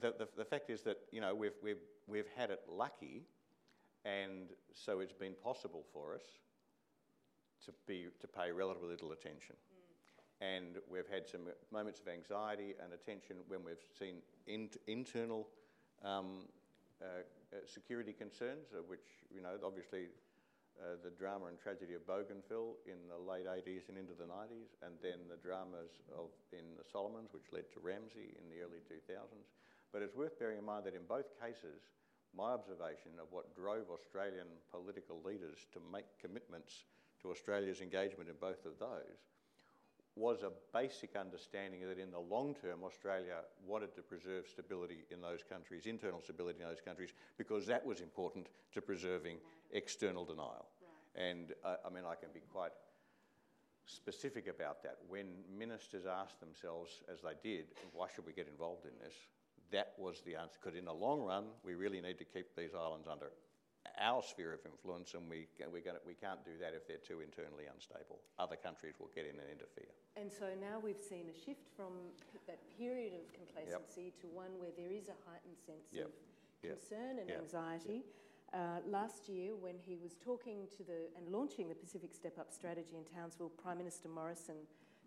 [0.00, 3.22] the, the, the fact is that you know we've, we've, we've had it lucky,
[4.04, 6.22] and so it's been possible for us
[7.66, 9.56] to, be, to pay relatively little attention.
[10.40, 11.40] And we've had some
[11.72, 15.48] moments of anxiety and attention when we've seen in, internal
[16.04, 16.44] um,
[17.02, 17.22] uh,
[17.68, 20.08] security concerns, uh, which, you know, obviously
[20.78, 24.78] uh, the drama and tragedy of Bougainville in the late 80s and into the 90s,
[24.82, 28.80] and then the dramas of, in the Solomons, which led to RAMSI in the early
[28.86, 29.50] 2000s.
[29.92, 31.82] But it's worth bearing in mind that in both cases,
[32.36, 36.84] my observation of what drove Australian political leaders to make commitments
[37.22, 39.18] to Australia's engagement in both of those
[40.18, 45.20] was a basic understanding that in the long term, Australia wanted to preserve stability in
[45.20, 49.36] those countries, internal stability in those countries, because that was important to preserving
[49.72, 50.66] external denial.
[50.82, 51.28] Right.
[51.30, 52.72] And uh, I mean, I can be quite
[53.86, 54.98] specific about that.
[55.08, 55.26] When
[55.56, 59.14] ministers asked themselves, as they did, why should we get involved in this?
[59.70, 62.74] That was the answer, because in the long run, we really need to keep these
[62.74, 63.30] islands under
[64.00, 67.20] our sphere of influence, and we, we're gonna, we can't do that if they're too
[67.20, 68.22] internally unstable.
[68.38, 69.90] Other countries will get in and interfere.
[70.16, 72.14] And so now we've seen a shift from
[72.46, 74.20] that period of complacency yep.
[74.22, 76.10] to one where there is a heightened sense yep.
[76.10, 76.14] of
[76.62, 77.26] concern yep.
[77.26, 78.02] and anxiety.
[78.54, 82.50] Uh, last year, when he was talking to the and launching the Pacific Step Up
[82.50, 84.56] strategy in Townsville, Prime Minister Morrison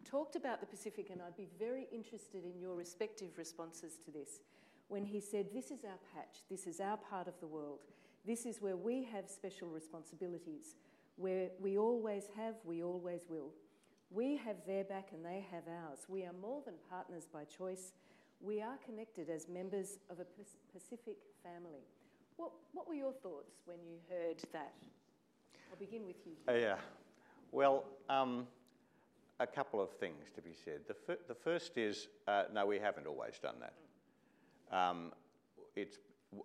[0.05, 4.41] talked about the Pacific, and I'd be very interested in your respective responses to this.
[4.89, 7.79] When he said, This is our patch, this is our part of the world,
[8.25, 10.75] this is where we have special responsibilities,
[11.15, 13.49] where we always have, we always will.
[14.11, 15.99] We have their back and they have ours.
[16.07, 17.93] We are more than partners by choice.
[18.41, 20.25] We are connected as members of a
[20.73, 21.85] Pacific family.
[22.37, 24.73] What, what were your thoughts when you heard that?
[25.71, 26.33] I'll begin with you.
[26.47, 26.75] Uh, yeah.
[27.51, 28.47] Well, um,
[29.39, 30.81] a couple of things to be said.
[30.87, 34.77] The, fir- the first is uh, no, we haven't always done that.
[34.77, 35.11] Um,
[35.75, 35.97] it's,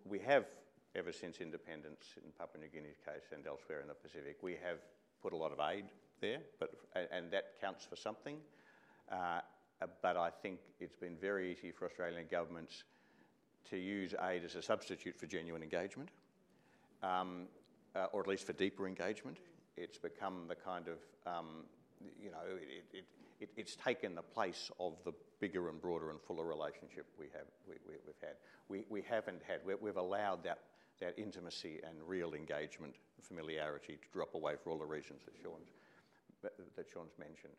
[0.05, 0.47] we have
[0.97, 4.39] ever since independence in Papua New Guinea's case and elsewhere in the Pacific.
[4.43, 4.79] We have
[5.23, 5.85] put a lot of aid
[6.21, 6.71] there, but,
[7.13, 8.39] and that counts for something.
[9.13, 9.41] Uh,
[10.03, 12.85] but I think it's been very easy for Australian governments
[13.71, 16.09] to use aid as a substitute for genuine engagement,
[17.03, 17.43] um,
[17.95, 19.37] uh, or at least for deeper engagement.
[19.77, 21.65] It's become the kind of, um,
[22.23, 23.05] you know, it, it,
[23.41, 27.47] it, it's taken the place of the bigger and broader and fuller relationship we have,
[27.69, 28.37] we, have we, had.
[28.69, 30.61] We, we haven't had, we, we've allowed that
[31.01, 35.35] that intimacy and real engagement and familiarity to drop away for all the reasons that
[35.43, 35.71] Sean's,
[36.43, 37.55] that Sean's mentioned.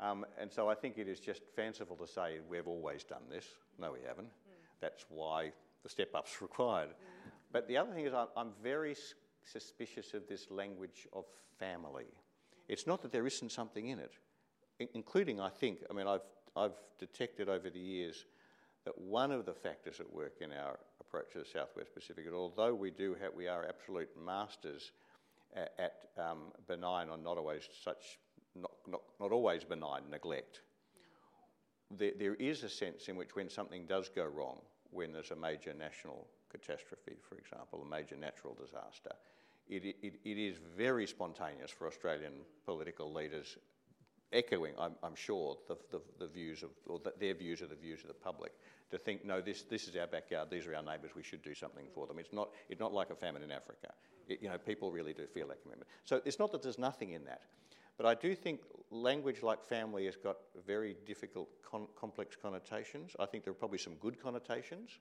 [0.00, 3.44] Um, and so I think it is just fanciful to say we've always done this.
[3.78, 4.28] No, we haven't.
[4.28, 4.80] Mm.
[4.80, 6.88] That's why the step up's required.
[6.88, 7.30] Mm.
[7.52, 8.96] But the other thing is, I'm, I'm very
[9.44, 11.24] suspicious of this language of
[11.58, 12.06] family.
[12.68, 14.12] It's not that there isn't something in it,
[14.94, 16.20] including, I think, I mean, I've,
[16.56, 18.24] I've detected over the years
[18.84, 20.78] that one of the factors at work in our
[21.10, 24.92] approach to the Southwest Pacific, and although we do have, we are absolute masters
[25.56, 28.18] at, at um, benign or not always such,
[28.54, 30.60] not, not, not always benign neglect,
[31.90, 35.36] there, there is a sense in which when something does go wrong, when there's a
[35.36, 39.10] major national catastrophe, for example, a major natural disaster,
[39.68, 42.32] it, it, it is very spontaneous for Australian
[42.64, 43.56] political leaders
[44.32, 47.74] echoing, I'm, I'm sure, the, the, the, views of, or the, their views are the
[47.74, 48.52] views of the public,
[48.90, 51.54] to think, no, this, this is our backyard, these are our neighbours, we should do
[51.54, 52.18] something for them.
[52.18, 53.92] It's not, it's not like a famine in Africa.
[54.28, 55.88] It, you know, people really do feel that commitment.
[56.04, 57.42] So it's not that there's nothing in that.
[57.96, 63.14] But I do think language like family has got very difficult, con- complex connotations.
[63.20, 64.98] I think there are probably some good connotations,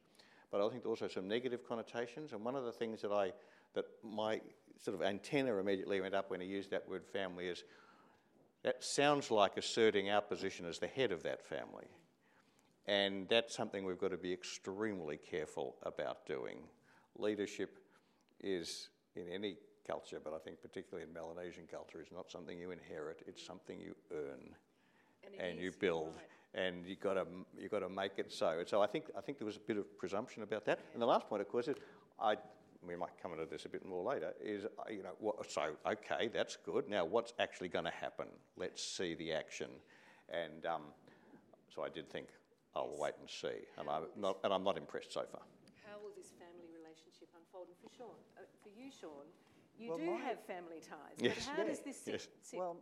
[0.51, 2.33] but I think there are also some negative connotations.
[2.33, 3.31] And one of the things that I,
[3.73, 4.41] that my
[4.83, 7.63] sort of antenna immediately went up when I used that word family is
[8.63, 11.87] that sounds like asserting our position as the head of that family.
[12.87, 16.57] And that's something we've got to be extremely careful about doing.
[17.17, 17.79] Leadership
[18.41, 22.71] is, in any culture, but I think particularly in Melanesian culture, is not something you
[22.71, 24.55] inherit, it's something you earn
[25.25, 26.13] and, and you build.
[26.15, 26.25] Right.
[26.55, 27.25] And you've got, to,
[27.59, 28.57] you've got to make it so.
[28.57, 30.79] And so I think, I think there was a bit of presumption about that.
[30.93, 31.75] And the last point, of course, is
[32.19, 32.37] I
[32.87, 35.71] we might come into this a bit more later, is, uh, you know, what, so,
[35.85, 36.87] okay, that's good.
[36.87, 38.27] Now, what's actually going to happen?
[38.57, 39.67] Let's see the action.
[40.29, 40.83] And um,
[41.73, 42.27] so I did think,
[42.75, 43.65] I'll wait and see.
[43.77, 45.41] And I'm, not, and I'm not impressed so far.
[45.85, 47.67] How will this family relationship unfold?
[47.67, 49.27] And for Sean, uh, for you, Sean,
[49.77, 51.17] you well, do my, have family ties.
[51.17, 51.35] Yes.
[51.35, 52.27] But how yeah, does this sit, yes.
[52.43, 52.59] sit?
[52.59, 52.77] Well,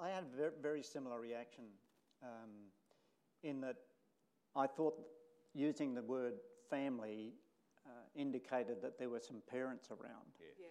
[0.00, 1.64] I had a very, very similar reaction
[2.22, 2.50] um,
[3.42, 3.76] in that
[4.56, 4.98] I thought
[5.54, 6.34] using the word
[6.70, 7.34] family
[7.88, 10.28] uh, indicated that there were some parents around.
[10.38, 10.66] Yeah.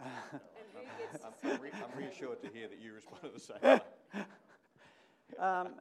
[0.00, 0.38] yeah.
[1.24, 3.80] I'm, I'm, re- I'm, reassured to hear that you responded the same way.
[5.40, 5.74] Um,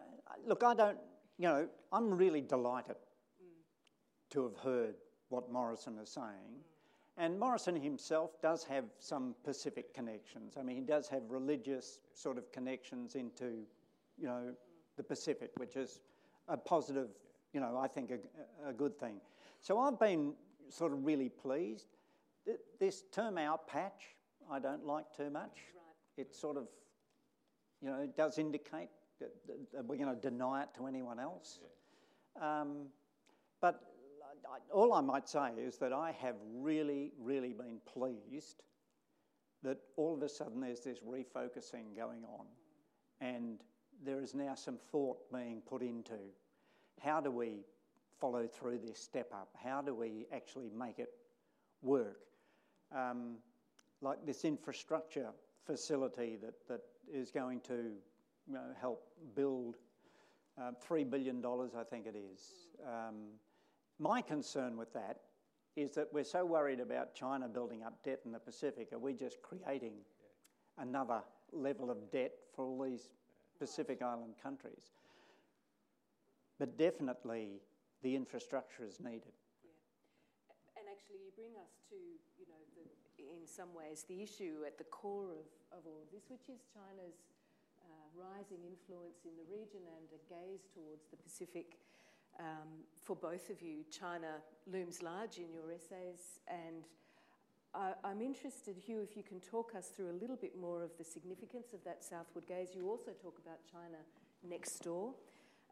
[0.45, 0.97] look, I don't,
[1.38, 2.95] you know, I'm really delighted
[4.32, 4.95] to have heard
[5.30, 6.63] what Morrison is saying.
[7.17, 10.55] And Morrison himself does have some Pacific connections.
[10.59, 13.65] I mean, he does have religious sort of connections into,
[14.17, 14.53] you know,
[14.97, 16.01] the Pacific, which is
[16.49, 17.09] a positive,
[17.53, 19.21] you know, I think a, a good thing.
[19.66, 20.36] So I've been
[20.70, 21.88] sort of really pleased.
[22.80, 24.16] This term out patch,
[24.51, 25.57] I don't like too much.
[25.74, 26.24] Right.
[26.24, 26.68] It sort of,
[27.82, 29.32] you know, it does indicate that,
[29.74, 31.57] that we're going to deny it to anyone else.
[32.39, 32.89] Um,
[33.59, 33.82] but
[34.47, 38.61] I, all I might say is that I have really, really been pleased
[39.63, 42.45] that all of a sudden there's this refocusing going on,
[43.20, 43.61] and
[44.03, 46.20] there is now some thought being put into
[47.01, 47.61] how do we
[48.20, 49.49] follow through this step up?
[49.63, 51.11] How do we actually make it
[51.82, 52.20] work?
[52.95, 53.36] Um,
[54.01, 55.30] like this infrastructure
[55.66, 57.74] facility that, that is going to
[58.47, 59.78] you know, help build
[60.61, 62.68] uh, $3 billion, I think it is.
[62.86, 63.16] Um,
[63.99, 65.18] my concern with that
[65.76, 68.93] is that we're so worried about China building up debt in the Pacific.
[68.93, 69.93] Are we just creating
[70.78, 73.09] another level of debt for all these
[73.59, 74.91] Pacific Island countries?
[76.57, 77.59] But definitely
[78.04, 79.36] the infrastructure is needed.
[79.64, 80.82] Yeah.
[80.82, 82.00] And actually, you bring us to,
[82.39, 82.86] you know, the,
[83.22, 86.64] in some ways, the issue at the core of, of all of this, which is
[86.72, 87.20] China's
[87.82, 91.80] uh, rising influence in the region and a gaze towards the Pacific
[92.39, 96.84] um, for both of you, China looms large in your essays, and
[97.74, 100.91] I, I'm interested, Hugh, if you can talk us through a little bit more of
[100.98, 102.70] the significance of that southward gaze.
[102.76, 104.00] You also talk about China
[104.48, 105.14] next door.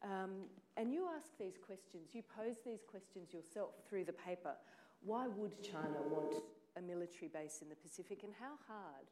[0.04, 4.54] Um, and you ask these questions, you pose these questions yourself through the paper.
[5.02, 6.44] Why would China want
[6.78, 9.08] a military base in the Pacific, and how hard,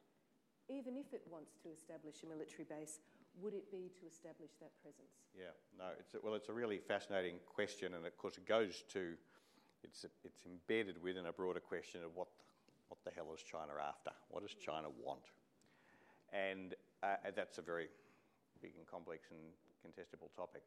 [0.68, 2.98] even if it wants to establish a military base,
[3.40, 5.22] would it be to establish that presence?
[5.32, 8.84] Yeah, no, it's a, well, it's a really fascinating question, and of course, it goes
[8.92, 9.14] to
[9.82, 12.28] it's, it's embedded within a broader question of what,
[12.88, 14.10] what the hell is China after?
[14.30, 15.34] What does China want?
[16.32, 17.88] And uh, that's a very
[18.60, 19.40] big and complex and
[19.82, 20.62] contestable topic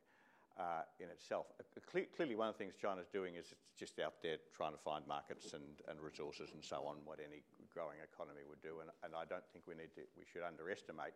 [0.57, 1.47] uh, in itself.
[1.59, 4.71] Uh, cle- clearly, one of the things China's doing is it's just out there trying
[4.71, 7.43] to find markets and, and resources and so on, what any
[7.73, 8.79] growing economy would do.
[8.79, 11.13] And, and I don't think we need to, we should underestimate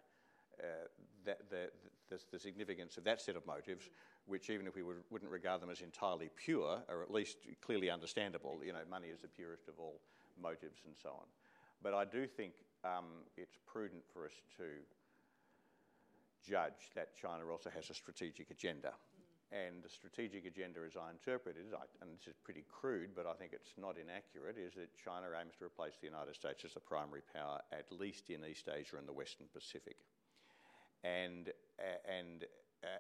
[0.59, 0.91] uh,
[1.23, 3.89] the, the, the, significance of that set of motives,
[4.25, 7.89] which even if we would, wouldn't regard them as entirely pure, are at least clearly
[7.89, 8.59] understandable.
[8.65, 10.01] You know, money is the purest of all
[10.41, 11.27] motives and so on.
[11.81, 14.63] But I do think um, it's prudent for us to
[16.45, 18.93] judge that China also has a strategic agenda.
[19.51, 23.33] And the strategic agenda, as I interpret it, and this is pretty crude, but I
[23.33, 26.85] think it's not inaccurate, is that China aims to replace the United States as the
[26.85, 29.97] primary power, at least in East Asia and the Western Pacific
[31.03, 31.51] and,
[32.07, 32.45] and,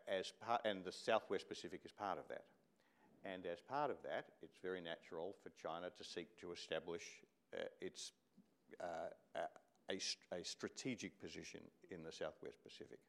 [0.07, 2.45] as part, and the Southwest Pacific is part of that.
[3.25, 7.03] And as part of that, it's very natural for China to seek to establish
[7.53, 8.13] uh, its
[8.79, 9.39] uh,
[9.89, 9.95] a,
[10.35, 12.99] a, strategic position in the Southwest Pacific.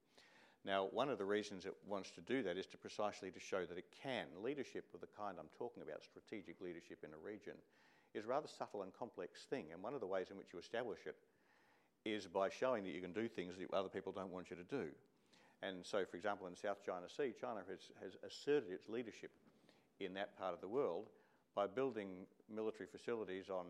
[0.64, 3.64] Now, one of the reasons it wants to do that is to precisely to show
[3.64, 4.26] that it can.
[4.42, 7.54] Leadership of the kind I'm talking about, strategic leadership in a region,
[8.14, 9.66] is a rather subtle and complex thing.
[9.72, 11.16] And one of the ways in which you establish it
[12.04, 14.64] is by showing that you can do things that other people don't want you to
[14.64, 14.88] do.
[15.62, 19.30] And so, for example, in the South China Sea, China has, has asserted its leadership
[20.00, 21.08] in that part of the world
[21.54, 22.08] by building
[22.52, 23.66] military facilities on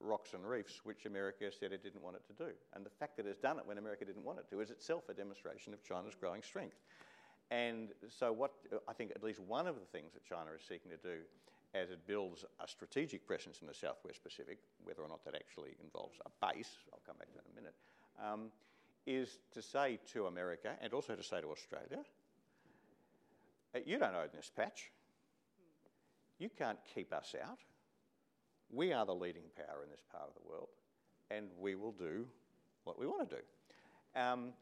[0.00, 2.50] rocks and reefs, which America said it didn't want it to do.
[2.74, 5.08] And the fact that it's done it when America didn't want it to is itself
[5.08, 6.76] a demonstration of China's growing strength.
[7.50, 8.52] And so, what
[8.88, 11.22] I think at least one of the things that China is seeking to do
[11.74, 15.76] as it builds a strategic presence in the Southwest Pacific, whether or not that actually
[15.82, 17.74] involves a base, I'll come back to that in a minute,
[18.22, 18.50] um,
[19.06, 22.02] is to say to America and also to say to Australia,
[23.74, 24.90] uh, you don't own this patch.
[26.38, 27.58] You can't keep us out.
[28.70, 30.68] We are the leading power in this part of the world,
[31.30, 32.26] and we will do
[32.84, 34.20] what we want to do.
[34.20, 34.52] Um,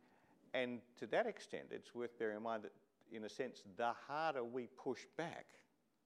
[0.52, 2.72] and to that extent, it's worth bearing in mind that,
[3.12, 5.46] in a sense, the harder we push back,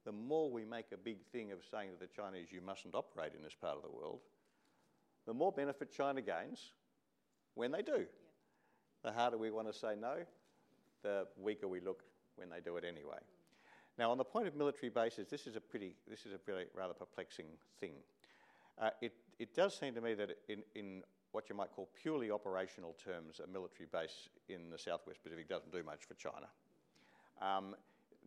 [0.04, 3.32] the more we make a big thing of saying to the Chinese, you mustn't operate
[3.36, 4.20] in this part of the world,
[5.26, 6.72] the more benefit China gains
[7.54, 7.92] when they do.
[7.92, 8.04] Yeah.
[9.04, 10.16] The harder we want to say no,
[11.02, 12.02] the weaker we look
[12.36, 13.18] when they do it anyway.
[13.98, 16.66] Now, on the point of military bases, this is a pretty, this is a really
[16.74, 17.46] rather perplexing
[17.80, 17.94] thing.
[18.80, 22.30] Uh, it, it does seem to me that in, in what you might call purely
[22.30, 26.46] operational terms, a military base in the Southwest Pacific doesn't do much for China.
[27.42, 27.74] Um,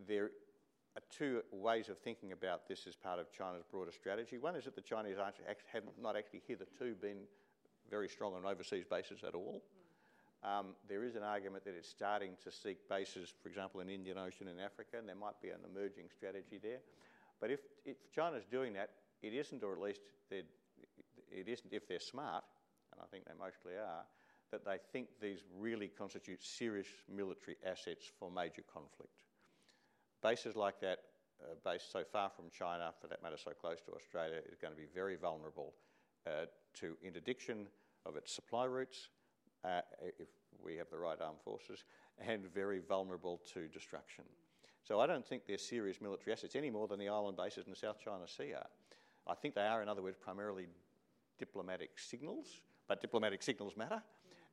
[0.06, 0.30] there
[1.10, 4.38] two ways of thinking about this as part of China's broader strategy.
[4.38, 5.16] One is that the Chinese
[5.72, 7.18] have not actually hitherto been
[7.90, 9.62] very strong on overseas bases at all.
[10.44, 14.18] Um, there is an argument that it's starting to seek bases, for example, in Indian
[14.18, 16.80] Ocean and Africa, and there might be an emerging strategy there.
[17.40, 18.90] But if, if China's doing that,
[19.22, 20.46] it isn't, or at least it
[21.48, 22.44] isn't if they're smart,
[22.92, 24.04] and I think they mostly are,
[24.50, 29.22] that they think these really constitute serious military assets for major conflict.
[30.22, 30.98] Bases like that,
[31.42, 34.74] uh, based so far from China, for that matter, so close to Australia, is going
[34.74, 35.72] to be very vulnerable
[36.26, 37.66] uh, to interdiction
[38.04, 39.08] of its supply routes,
[39.64, 39.80] uh,
[40.18, 40.28] if
[40.62, 41.84] we have the right armed forces,
[42.26, 44.24] and very vulnerable to destruction.
[44.84, 47.70] So I don't think they're serious military assets any more than the island bases in
[47.70, 48.66] the South China Sea are.
[49.26, 50.66] I think they are, in other words, primarily
[51.38, 52.46] diplomatic signals,
[52.88, 54.02] but diplomatic signals matter.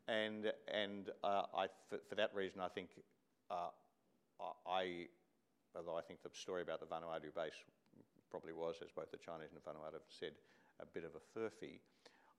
[0.07, 2.89] And, and uh, I, for, for, that reason, I think
[3.51, 3.70] uh,
[4.68, 5.07] I,
[5.76, 7.53] although I think the story about the Vanuatu base
[8.30, 10.34] probably was, as both the Chinese and the Vanuatu have said,
[10.80, 11.80] a bit of a furphy.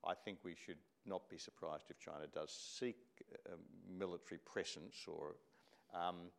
[0.05, 2.97] I think we should not be surprised if China does seek
[3.45, 3.57] a
[3.91, 5.35] military presence or.
[5.93, 6.31] Um,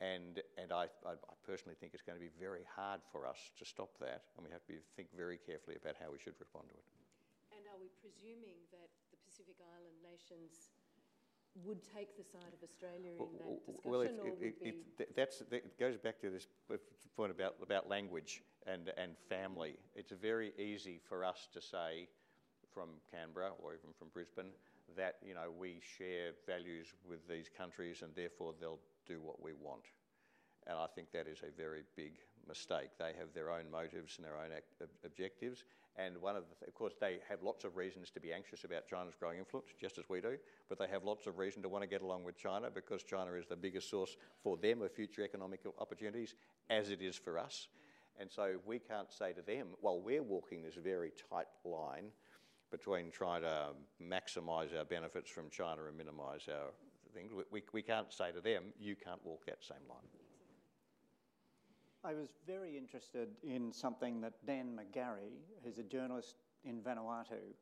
[0.00, 1.12] and, and I, I,
[1.44, 4.48] personally think it's going to be very hard for us to stop that, and we
[4.48, 6.88] have to think very carefully about how we should respond to it.
[7.52, 10.72] And are we presuming that the Pacific Island nations
[11.64, 15.42] would take the side of Australia in that discussion, well, it, it, it, it that's,
[15.50, 16.46] it goes back to this
[17.16, 19.76] point about, about language and, and family.
[19.94, 22.08] It's very easy for us to say
[22.72, 24.52] from Canberra or even from Brisbane
[24.96, 29.52] that you know we share values with these countries and therefore they'll do what we
[29.52, 29.84] want.
[30.66, 32.12] And I think that is a very big
[32.46, 32.90] mistake.
[32.98, 34.50] They have their own motives and their own
[35.04, 35.64] objectives.
[35.96, 38.64] And one of, the th- of course, they have lots of reasons to be anxious
[38.64, 40.36] about China's growing influence, just as we do.
[40.68, 43.32] But they have lots of reason to want to get along with China because China
[43.32, 46.34] is the biggest source for them of future economic opportunities,
[46.68, 47.68] as it is for us.
[48.18, 52.12] And so we can't say to them, well, we're walking this very tight line
[52.70, 53.68] between trying to
[54.02, 56.70] maximise our benefits from China and minimise our
[57.14, 57.32] things.
[57.50, 59.98] We, we can't say to them, you can't walk that same line.
[62.02, 67.54] I was very interested in something that Dan McGarry, who's a journalist in Vanuatu,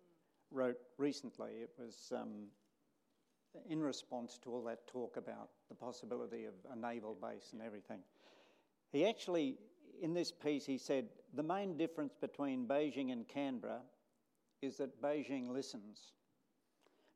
[0.53, 1.51] wrote recently.
[1.63, 2.47] It was um,
[3.69, 7.99] in response to all that talk about the possibility of a naval base and everything.
[8.93, 9.57] He actually,
[10.01, 13.81] in this piece, he said the main difference between Beijing and Canberra
[14.63, 16.13] is that Beijing listens.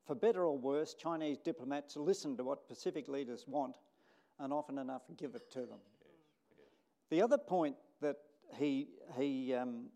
[0.06, 3.76] For better or worse, Chinese diplomats listen to what Pacific leaders want
[4.38, 5.78] and often enough give it to them.
[7.10, 8.16] The other point that
[8.56, 9.86] he, he um,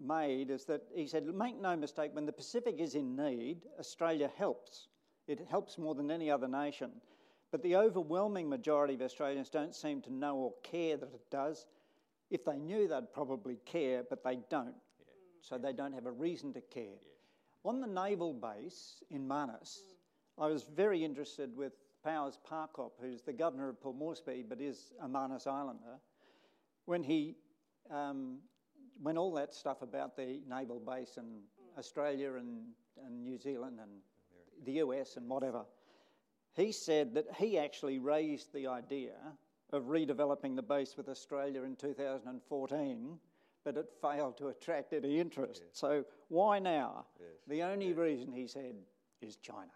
[0.00, 4.30] made is that he said, make no mistake, when the Pacific is in need, Australia
[4.36, 4.88] helps.
[5.28, 6.90] It helps more than any other nation.
[7.52, 11.66] But the overwhelming majority of Australians don't seem to know or care that it does.
[12.30, 14.74] If they knew, they'd probably care, but they don't.
[15.40, 16.84] So they don't have a reason to care.
[16.84, 17.70] Yeah.
[17.70, 19.80] On the naval base in Manus,
[20.38, 21.72] I was very interested with
[22.02, 25.98] Powers Parkop, who's the governor of Port Moresby but is a Manus Islander,
[26.86, 27.36] when he,
[27.90, 28.38] um,
[29.02, 31.40] when all that stuff about the naval base in
[31.78, 32.62] Australia and,
[33.04, 33.90] and New Zealand and
[34.64, 35.64] the US and whatever,
[36.54, 39.14] he said that he actually raised the idea
[39.72, 43.18] of redeveloping the base with Australia in 2014
[43.64, 45.62] but it failed to attract any interest.
[45.64, 45.70] Yes.
[45.72, 47.06] So why now?
[47.18, 47.28] Yes.
[47.48, 47.96] The only yes.
[47.96, 48.74] reason he said
[49.20, 49.70] is China.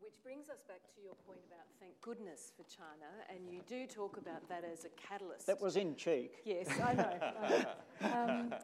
[0.00, 3.86] Which brings us back to your point about thank goodness for China, and you do
[3.86, 5.46] talk about that as a catalyst.
[5.46, 6.42] That was in cheek.
[6.44, 8.10] Yes, I know.
[8.12, 8.54] um,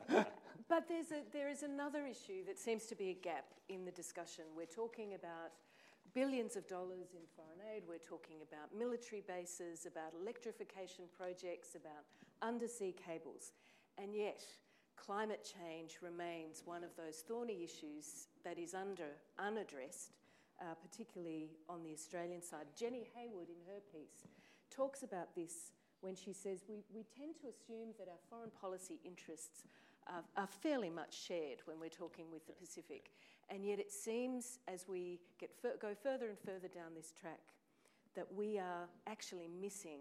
[0.68, 3.90] but there's a, there is another issue that seems to be a gap in the
[3.90, 4.44] discussion.
[4.54, 5.52] We're talking about
[6.12, 7.84] billions of dollars in foreign aid.
[7.88, 12.04] We're talking about military bases, about electrification projects, about
[12.42, 13.52] undersea cables.
[13.98, 14.42] And yet,
[14.96, 20.12] climate change remains one of those thorny issues that is under, unaddressed,
[20.60, 22.66] uh, particularly on the Australian side.
[22.76, 24.26] Jenny Haywood, in her piece,
[24.70, 28.98] talks about this when she says we, we tend to assume that our foreign policy
[29.04, 29.64] interests
[30.06, 33.10] are, are fairly much shared when we're talking with the Pacific.
[33.48, 37.40] And yet it seems as we get fur- go further and further down this track
[38.14, 40.00] that we are actually missing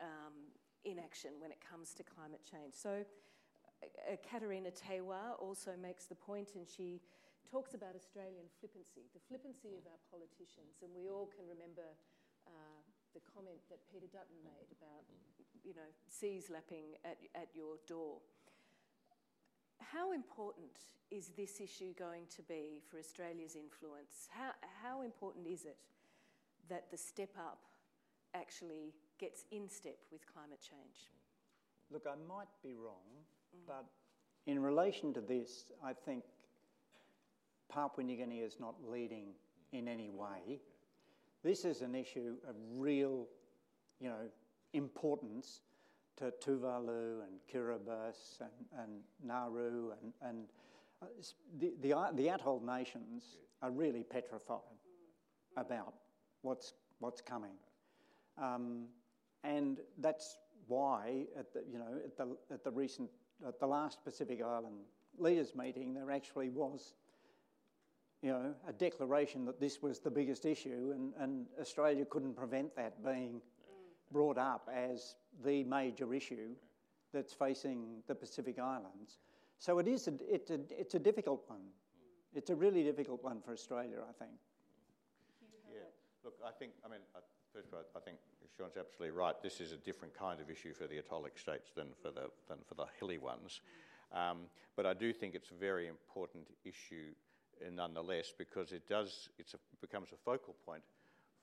[0.00, 0.32] um,
[0.84, 2.74] inaction when it comes to climate change.
[2.74, 3.04] So
[3.82, 7.00] uh, Katerina Teaiwa also makes the point, and she
[7.50, 11.86] talks about Australian flippancy, the flippancy of our politicians, and we all can remember
[12.46, 12.80] uh,
[13.14, 15.04] the comment that Peter Dutton made about,
[15.62, 18.18] you know, seas lapping at, at your door.
[19.78, 24.28] How important is this issue going to be for Australia's influence?
[24.30, 24.50] How,
[24.82, 25.78] how important is it
[26.68, 27.62] that the step up
[28.34, 31.08] actually gets in step with climate change?
[31.90, 33.08] Look, I might be wrong,
[33.56, 33.60] mm.
[33.66, 33.86] but
[34.46, 36.24] in relation to this, I think
[37.70, 39.28] Papua New Guinea is not leading
[39.72, 40.60] in any way.
[41.42, 43.26] This is an issue of real,
[43.98, 44.28] you know,
[44.74, 45.62] importance
[46.18, 48.92] to Tuvalu and Kiribati and, and
[49.24, 50.44] Nauru and, and
[51.02, 51.06] uh,
[51.58, 54.60] the, the, the atoll nations are really petrified
[55.56, 55.94] about
[56.42, 57.54] what's, what's coming.
[58.36, 58.86] Um,
[59.44, 63.10] and that's why, at the, you know, at the, at the recent,
[63.46, 64.76] at the last Pacific Island
[65.18, 66.94] leaders meeting, there actually was,
[68.22, 72.74] you know, a declaration that this was the biggest issue, and, and Australia couldn't prevent
[72.76, 73.40] that being
[74.10, 76.54] brought up as the major issue
[77.12, 79.18] that's facing the Pacific Islands.
[79.58, 81.60] So it is a, it's, a, it's a difficult one.
[82.34, 84.32] It's a really difficult one for Australia, I think.
[85.70, 85.78] Yeah,
[86.24, 87.00] look, I think, I mean,
[87.52, 88.18] first of all, I think
[88.56, 89.34] Sean's absolutely right.
[89.42, 92.58] This is a different kind of issue for the atollic states than for the, than
[92.66, 93.60] for the hilly ones.
[94.12, 97.14] Um, but I do think it's a very important issue
[97.60, 100.82] uh, nonetheless because it does, it becomes a focal point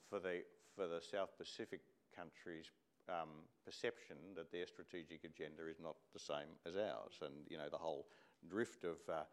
[0.10, 0.43] for the,
[0.76, 1.82] for the South Pacific
[2.16, 2.72] countries'
[3.10, 3.30] um,
[3.66, 7.20] perception that their strategic agenda is not the same as ours.
[7.22, 8.06] And, you know, the whole
[8.49, 9.24] drift of, uh,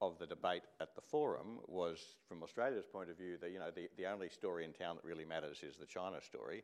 [0.00, 1.98] of the debate at the forum was,
[2.28, 5.04] from Australia's point of view, that, you know, the, the only story in town that
[5.04, 6.62] really matters is the China story.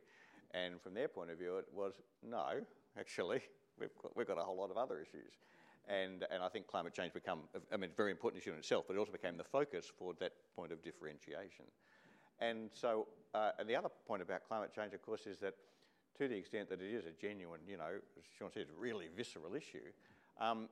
[0.51, 1.93] And from their point of view, it was,
[2.27, 2.45] no,
[2.97, 3.41] actually,
[3.79, 5.33] we've got, we've got a whole lot of other issues.
[5.87, 7.39] And, and I think climate change became,
[7.71, 10.33] I mean, very important issue in itself, but it also became the focus for that
[10.55, 11.65] point of differentiation.
[12.39, 15.55] And so, uh, and the other point about climate change, of course, is that
[16.17, 19.55] to the extent that it is a genuine, you know, as Sean said, really visceral
[19.55, 19.91] issue,
[20.39, 20.67] um,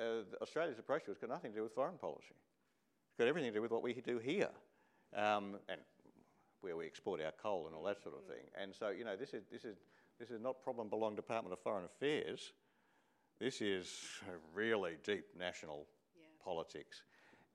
[0.00, 2.34] uh, Australia's approach to it has got nothing to do with foreign policy.
[3.10, 4.50] It's got everything to do with what we do here,
[5.14, 5.80] um, and
[6.64, 8.44] where we export our coal and all that sort of thing.
[8.60, 9.76] And so, you know, this is this is
[10.18, 12.52] this is not problem belong Department of Foreign Affairs.
[13.38, 13.86] This is
[14.54, 15.86] really deep national
[16.16, 16.24] yeah.
[16.42, 17.02] politics,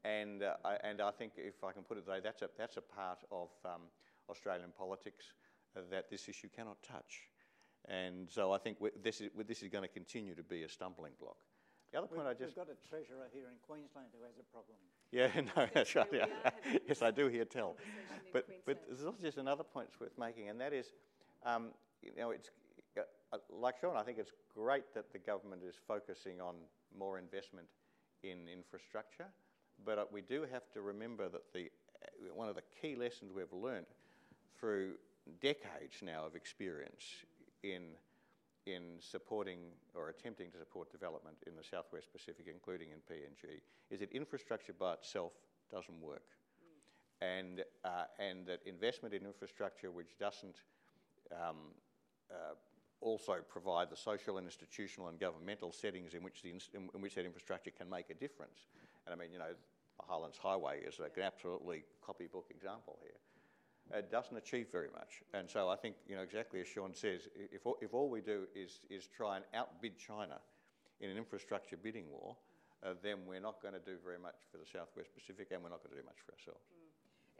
[0.03, 2.49] and uh, I, and I think if I can put it that way, that's a
[2.57, 3.89] that's a part of um,
[4.29, 5.33] Australian politics
[5.89, 7.29] that this issue cannot touch.
[7.87, 11.13] And so I think this is, this is going to continue to be a stumbling
[11.19, 11.37] block.
[11.91, 12.53] The other point we've, I just.
[12.53, 14.77] We've got a treasurer here in Queensland who has a problem.
[15.11, 16.07] Yeah, no, that's right.
[16.11, 16.25] Yeah.
[16.87, 17.75] yes, I do hear tell.
[18.31, 20.93] But, but there's also just another point worth making, and that is,
[21.45, 21.69] um,
[22.03, 22.49] you know, it's
[22.97, 26.55] uh, like Sean, I think it's great that the government is focusing on
[26.97, 27.67] more investment
[28.23, 29.27] in infrastructure,
[29.85, 31.69] but uh, we do have to remember that the,
[32.03, 33.85] uh, one of the key lessons we've learned
[34.59, 34.93] through
[35.41, 37.03] decades now of experience
[37.63, 37.83] in,
[38.65, 39.59] in supporting
[39.95, 44.73] or attempting to support development in the Southwest Pacific, including in PNG, is that infrastructure
[44.73, 45.33] by itself
[45.71, 46.23] doesn't work.
[46.61, 47.39] Mm.
[47.39, 50.61] And, uh, and that investment in infrastructure which doesn't
[51.31, 51.73] um,
[52.31, 52.55] uh,
[53.01, 57.15] also provide the social and institutional and governmental settings in which, the, in, in which
[57.15, 58.67] that infrastructure can make a difference.
[59.05, 59.53] And I mean, you know,
[59.97, 63.19] the Highlands Highway is an absolutely copybook example here
[63.93, 65.21] it doesn't achieve very much.
[65.33, 68.45] And so I think, you know, exactly as Sean says, if, if all we do
[68.55, 70.37] is, is try and outbid China
[71.01, 72.35] in an infrastructure bidding war,
[72.83, 75.73] uh, then we're not going to do very much for the Southwest Pacific and we're
[75.73, 76.63] not going to do much for ourselves.
[76.71, 76.89] Mm.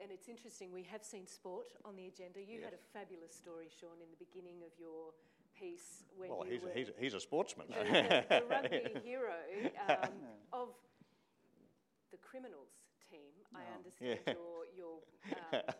[0.01, 2.39] And it's interesting, we have seen sport on the agenda.
[2.39, 2.71] You yes.
[2.71, 5.11] had a fabulous story, Sean, in the beginning of your
[5.59, 6.07] piece.
[6.15, 7.67] When well, he's, a, he's, a, he's a sportsman.
[7.75, 9.35] The, the, the rugby hero
[9.89, 10.15] um,
[10.53, 10.69] of
[12.11, 12.71] the criminals
[13.11, 13.35] team.
[13.53, 13.77] I oh.
[13.77, 14.33] understand yeah.
[14.33, 14.95] your, your
[15.51, 15.75] um,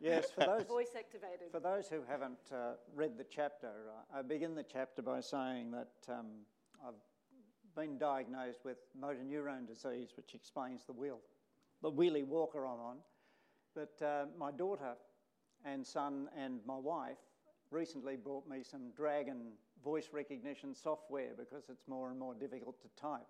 [0.00, 1.50] yes, for those, voice activated.
[1.50, 5.70] For those who haven't uh, read the chapter, uh, I begin the chapter by saying
[5.72, 6.26] that um,
[6.86, 6.94] I've
[7.76, 11.18] been diagnosed with motor neurone disease, which explains the wheel,
[11.82, 12.96] the wheelie walker I'm on.
[13.74, 14.94] But uh, my daughter
[15.64, 17.18] and son and my wife
[17.70, 19.52] recently brought me some Dragon
[19.82, 23.26] voice recognition software because it's more and more difficult to type.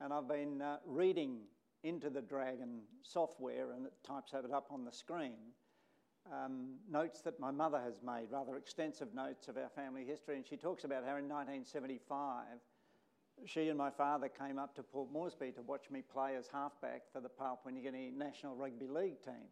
[0.00, 1.38] And I've been uh, reading
[1.82, 5.52] into the Dragon software and it types it up on the screen
[6.30, 10.36] um, notes that my mother has made, rather extensive notes of our family history.
[10.36, 12.44] And she talks about how in 1975,
[13.46, 17.02] she and my father came up to Port Moresby to watch me play as halfback
[17.12, 19.48] for the Papua New Guinea National Rugby League team.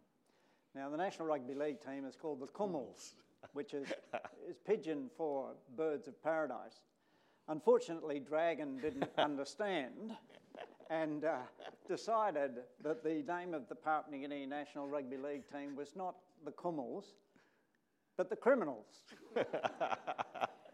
[0.75, 3.14] Now, the National Rugby League team is called the Kumuls,
[3.55, 3.89] which is,
[4.49, 6.83] is pidgin for birds of paradise.
[7.49, 10.12] Unfortunately, Dragon didn't understand
[10.89, 11.39] and uh,
[11.89, 12.53] decided
[12.83, 16.51] that the name of the Papua New Guinea National Rugby League team was not the
[16.53, 17.05] Kumuls,
[18.16, 18.86] but the criminals.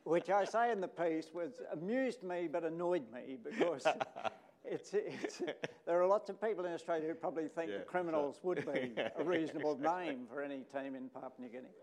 [0.05, 3.85] Which I say in the piece was amused me but annoyed me because
[4.65, 5.43] it's, it's,
[5.85, 8.93] there are lots of people in Australia who probably think yeah, the criminals would be
[9.19, 11.75] a reasonable name for any team in Papua New Guinea.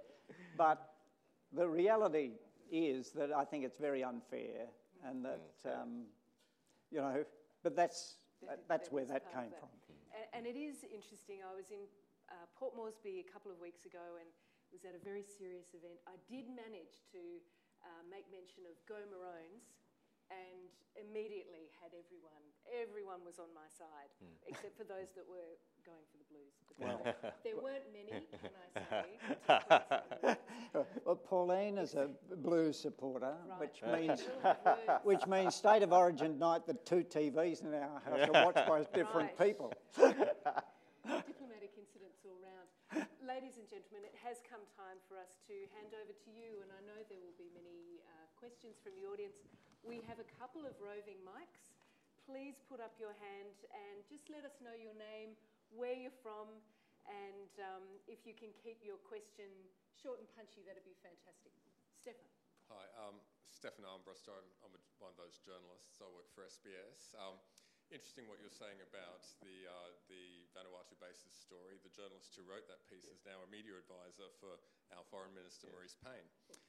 [0.57, 0.93] But
[1.51, 2.31] the reality
[2.71, 4.67] is that I think it's very unfair
[5.05, 6.03] and that, mm, um,
[6.91, 7.25] you know,
[7.61, 8.15] but that's,
[8.67, 9.69] that's where that came from.
[10.33, 11.39] And, and, it is interesting.
[11.43, 11.79] I was in
[12.33, 14.27] uh, Port Moresby a couple of weeks ago and
[14.73, 16.01] was at a very serious event.
[16.09, 17.21] I did manage to
[17.85, 19.77] uh, make mention of Go Maroons
[20.33, 20.65] and
[20.97, 24.33] immediately had everyone, everyone was on my side, mm.
[24.47, 26.53] except for those that were going for the Blues.
[26.79, 27.01] Well,
[27.43, 30.37] there weren't many, can I say.
[31.05, 33.59] well, Pauline is a Blues supporter, right.
[33.59, 34.27] which means
[35.03, 38.85] which means State of Origin night, the two TVs in our house are watched by
[38.93, 39.47] different right.
[39.47, 39.73] people.
[39.95, 42.67] Diplomatic incidents all round.
[43.25, 46.69] Ladies and gentlemen, it has come time for us to hand over to you, and
[46.69, 49.41] I know there will be many uh, questions from the audience.
[49.81, 51.73] We have a couple of roving mics.
[52.29, 55.33] Please put up your hand and just let us know your name,
[55.73, 56.53] where you're from,
[57.09, 59.49] and um, if you can keep your question
[59.97, 61.51] short and punchy, that'd be fantastic.
[61.97, 62.29] Stefan.
[62.69, 63.17] Hi, um,
[63.49, 64.37] Stefan Armbruster.
[64.37, 65.97] I'm, I'm, one of those journalists.
[65.97, 67.17] I work for SBS.
[67.17, 67.41] Um,
[67.91, 71.81] interesting what you're saying about the, uh, the Vanuatu basis story.
[71.81, 74.55] The journalist who wrote that piece is now a media advisor for
[74.95, 76.27] our Foreign Minister, Marise Payne,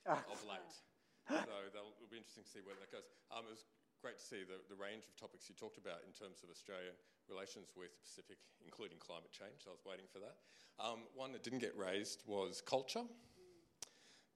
[0.08, 0.74] of late.
[1.24, 3.08] So it'll be interesting to see where that goes.
[3.32, 3.64] Um, it was
[4.04, 6.92] great to see the, the range of topics you talked about in terms of Australian
[7.32, 9.64] relations with the Pacific, including climate change.
[9.64, 10.36] I was waiting for that.
[10.76, 13.08] Um, one that didn't get raised was culture.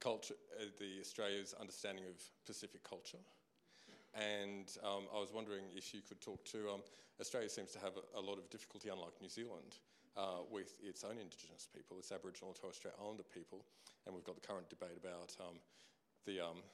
[0.01, 2.17] Culture, uh, the Australia's understanding of
[2.49, 3.21] Pacific culture.
[4.15, 6.81] And um, I was wondering if you could talk to um,
[7.21, 9.79] Australia seems to have a, a, lot of difficulty, unlike New Zealand,
[10.17, 13.65] uh, with its own Indigenous people, its Aboriginal and Torres Strait Islander people,
[14.07, 15.61] and we've got the current debate about um,
[16.27, 16.65] the um,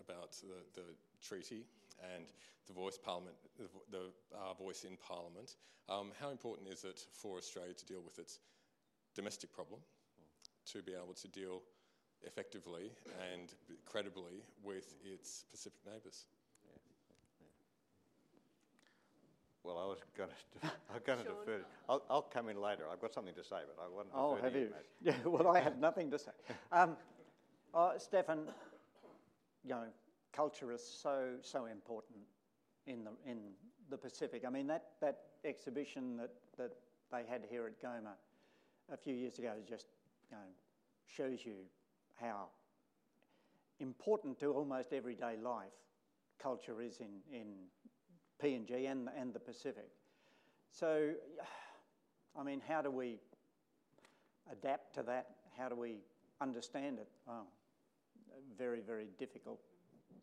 [0.00, 0.86] about the, the
[1.20, 1.66] treaty
[2.14, 2.24] and
[2.66, 4.04] the voice parliament, the, the
[4.34, 5.56] uh, voice in parliament.
[5.88, 8.38] Um, how important is it for Australia to deal with its
[9.14, 9.80] domestic problem,
[10.66, 11.62] to be able to deal
[12.24, 12.92] effectively
[13.32, 13.52] and
[13.84, 16.24] credibly with its Pacific neighbours?
[19.64, 20.28] Well, I was going
[20.62, 21.64] to, I was going to defer.
[21.88, 22.84] I'll, I'll, come in later.
[22.92, 24.16] I've got something to say, but I want to.
[24.16, 24.60] Oh, have you?
[24.60, 25.14] you yeah.
[25.24, 26.32] Well, I have nothing to say.
[26.72, 26.96] Um,
[27.74, 28.48] uh, Stefan,
[29.64, 29.84] you know,
[30.32, 32.18] culture is so so important
[32.86, 33.38] in the in
[33.90, 34.44] the Pacific.
[34.46, 36.72] I mean that that exhibition that that
[37.10, 38.14] they had here at Goma
[38.92, 39.86] a few years ago just
[40.30, 40.44] you know
[41.06, 41.54] shows you
[42.20, 42.46] how
[43.80, 45.72] important to almost everyday life
[46.42, 47.46] culture is in in
[48.42, 49.88] PNG and and the Pacific.
[50.70, 51.12] So,
[52.38, 53.18] I mean, how do we
[54.50, 55.26] adapt to that?
[55.56, 55.96] How do we
[56.40, 57.08] understand it?
[58.58, 59.60] Very, very difficult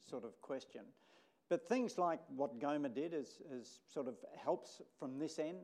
[0.09, 0.81] sort of question.
[1.49, 5.57] But things like what Goma did is, is sort of helps from this end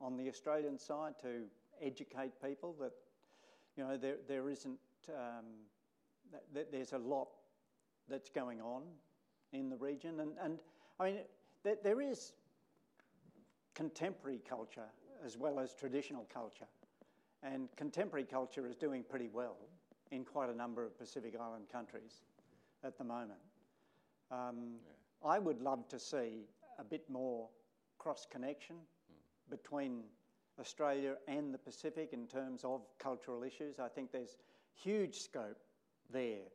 [0.00, 1.42] on the Australian side to
[1.82, 2.92] educate people that
[3.76, 4.78] you know there there isn't
[5.10, 5.44] um,
[6.54, 7.28] that, there's a lot
[8.08, 8.82] that's going on
[9.52, 10.58] in the region and and
[10.98, 11.18] I mean
[11.66, 12.32] there, there is
[13.74, 14.88] contemporary culture
[15.24, 16.68] as well as traditional culture
[17.42, 19.56] and contemporary culture is doing pretty well
[20.12, 22.22] in quite a number of Pacific Island countries
[22.84, 23.40] at the moment.
[24.30, 25.28] Um, yeah.
[25.28, 26.46] I would love to see
[26.78, 27.48] a bit more
[27.98, 29.50] cross connection mm.
[29.50, 30.04] between
[30.60, 33.80] Australia and the Pacific in terms of cultural issues.
[33.80, 34.36] I think there's
[34.74, 35.58] huge scope
[36.12, 36.46] there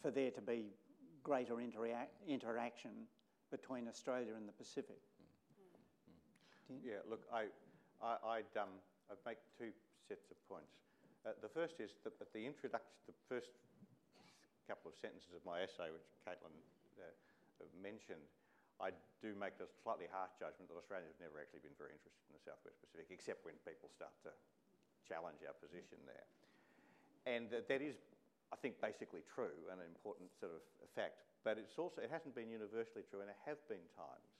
[0.00, 0.66] for there to be
[1.24, 2.90] greater intera- interaction
[3.52, 4.96] between Australia and the Pacific.
[4.96, 6.72] Mm.
[6.72, 6.80] Mm.
[6.80, 7.52] Yeah, look, I,
[8.00, 8.72] I, would um,
[9.12, 9.68] I'd make two
[10.08, 10.72] sets of points.
[11.22, 13.52] Uh, the first is that at the introduction, the first
[14.66, 16.56] couple of sentences of my essay, which Caitlin
[16.98, 17.12] uh,
[17.78, 18.24] mentioned,
[18.80, 18.90] I
[19.22, 22.34] do make the slightly harsh judgment that Australia has never actually been very interested in
[22.34, 24.34] the Southwest Pacific, except when people start to
[25.06, 26.26] challenge our position there.
[27.22, 27.94] And that is,
[28.50, 30.64] I think, basically true and an important sort of
[30.98, 31.22] fact.
[31.42, 34.30] But it's also, it hasn't been universally true, and there have been times,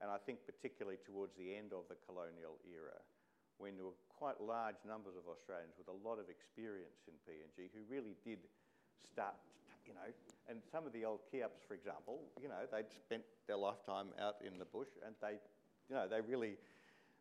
[0.00, 3.00] and I think particularly towards the end of the colonial era,
[3.58, 7.72] when there were quite large numbers of Australians with a lot of experience in PNG
[7.74, 8.38] who really did
[9.02, 9.34] start,
[9.82, 10.08] you know,
[10.46, 14.36] and some of the old Kiaps, for example, you know, they'd spent their lifetime out
[14.44, 15.40] in the bush and they,
[15.90, 16.54] you know, they really,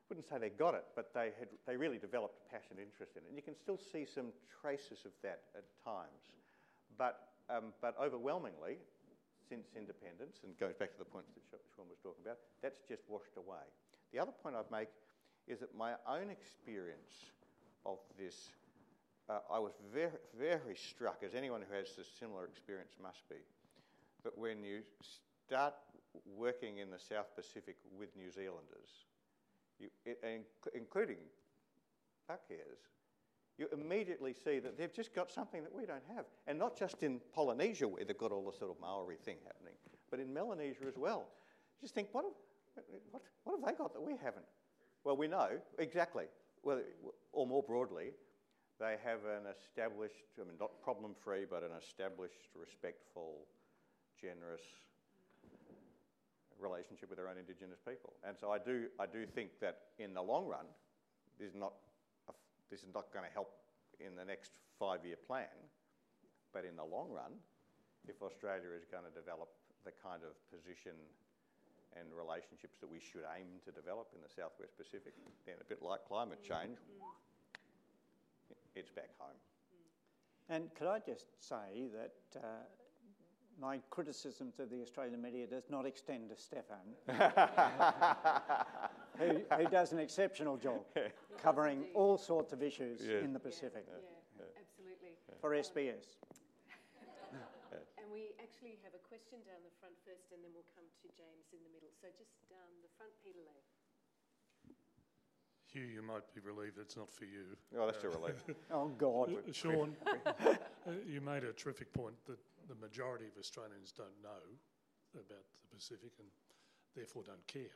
[0.09, 3.23] wouldn't say they got it, but they, had, they really developed a passionate interest in
[3.23, 3.27] it.
[3.27, 4.31] And you can still see some
[4.61, 6.31] traces of that at times.
[6.97, 8.77] But, um, but overwhelmingly,
[9.49, 13.03] since independence, and goes back to the points that Sean was talking about, that's just
[13.07, 13.63] washed away.
[14.11, 14.89] The other point I'd make
[15.47, 17.31] is that my own experience
[17.85, 18.51] of this,
[19.29, 23.39] uh, I was very, very struck, as anyone who has a similar experience must be,
[24.23, 24.81] that when you
[25.47, 25.73] start
[26.35, 29.07] working in the South Pacific with New Zealanders,
[29.79, 29.89] you,
[30.73, 31.17] including
[32.29, 32.83] Pākehās,
[33.57, 36.25] you immediately see that they've just got something that we don't have.
[36.45, 39.73] And not just in Polynesia, where they've got all the sort of Maori thing happening,
[40.11, 41.27] but in Melanesia as well.
[41.81, 44.45] Just think, what have, what, what have they got that we haven't?
[45.03, 46.25] Well, we know, exactly.
[46.63, 46.81] well,
[47.31, 48.11] or more broadly,
[48.79, 53.47] they have an established, I mean, not problem free, but an established, respectful,
[54.21, 54.61] generous
[56.59, 58.13] relationship with their own Indigenous people.
[58.27, 60.65] And so I do, I do think that in the long run,
[61.39, 61.73] this is not,
[62.69, 63.51] this is not going to help
[63.99, 65.51] in the next five year plan,
[66.53, 67.33] but in the long run,
[68.07, 69.49] if Australia is going to develop
[69.85, 70.95] the kind of position
[71.95, 75.13] and relationships that we should aim to develop in the Southwest Pacific,
[75.45, 76.77] then a bit like climate change,
[78.75, 79.37] it's back home.
[80.49, 82.63] And could I just say that uh,
[83.59, 86.77] my criticisms of the Australian media does not extend to Stefan,
[89.19, 90.81] who, who, does an exceptional job
[91.43, 93.23] covering all sorts of issues yes.
[93.23, 93.85] in the Pacific.
[93.87, 94.01] Yeah,
[94.39, 95.17] yeah, absolutely.
[95.41, 96.17] For SBS.
[97.99, 101.07] and we actually have a question down the front first, and then we'll come to
[101.17, 101.89] James in the middle.
[101.97, 103.61] So just down the front, Peter Lay.
[105.67, 107.57] Hugh, you might be relieved it's not for you.
[107.77, 108.39] Oh, that's uh, a relief.
[108.71, 109.33] oh, God.
[109.33, 110.55] Uh, Sean, uh,
[111.05, 112.39] you made a terrific point that
[112.69, 114.43] the majority of Australians don't know
[115.13, 116.27] about the Pacific and
[116.95, 117.75] therefore don't care.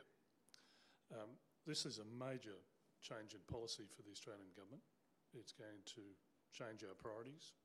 [1.12, 1.36] Um,
[1.68, 2.56] this is a major
[3.04, 4.82] change in policy for the Australian government.
[5.36, 6.04] It's going to
[6.52, 7.56] change our priorities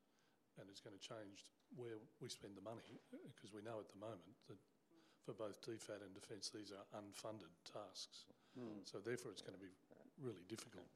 [0.60, 3.00] and it's going to change where we spend the money
[3.36, 4.58] because we know at the moment that
[5.22, 8.26] for both DFAT and defence these are unfunded tasks.
[8.56, 8.88] Mm.
[8.88, 9.72] So therefore it's going to be
[10.18, 10.88] really difficult.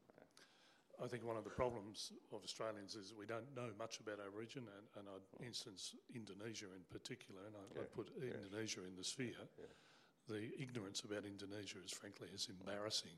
[1.02, 4.30] I think one of the problems of Australians is we don't know much about our
[4.30, 7.82] region, and, and I'd instance Indonesia in particular, and I, yeah.
[7.82, 8.38] I'd put yeah.
[8.38, 9.42] Indonesia in the sphere.
[9.58, 9.66] Yeah.
[10.32, 13.18] The ignorance about Indonesia is frankly is embarrassing.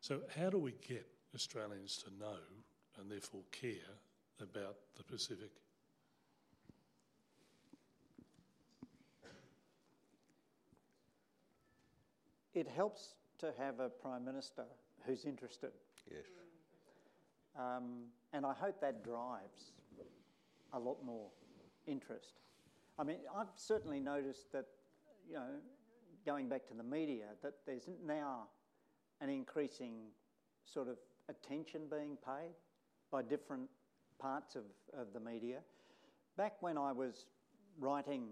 [0.00, 2.36] So how do we get Australians to know
[2.98, 3.96] and therefore care
[4.38, 5.50] about the Pacific?
[12.52, 14.64] It helps to have a Prime Minister
[15.06, 15.70] who's interested.
[16.10, 16.20] Yes.
[17.58, 19.72] Um, and I hope that drives
[20.74, 21.28] a lot more
[21.86, 22.40] interest.
[22.98, 24.66] I mean, I've certainly noticed that,
[25.26, 25.48] you know,
[26.24, 28.44] going back to the media, that there's now
[29.20, 29.94] an increasing
[30.64, 30.96] sort of
[31.28, 32.54] attention being paid
[33.10, 33.68] by different
[34.18, 34.62] parts of,
[34.98, 35.58] of the media.
[36.36, 37.26] Back when I was
[37.78, 38.24] writing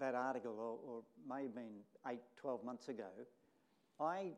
[0.00, 3.08] that article, or, or may have been eight, 12 months ago,
[4.00, 4.32] I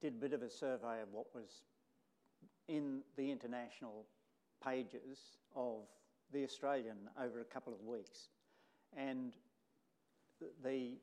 [0.00, 1.62] did a bit of a survey of what was
[2.68, 4.06] in the international
[4.64, 5.82] pages of
[6.32, 8.28] the Australian over a couple of weeks.
[8.96, 9.34] And
[10.62, 10.98] the,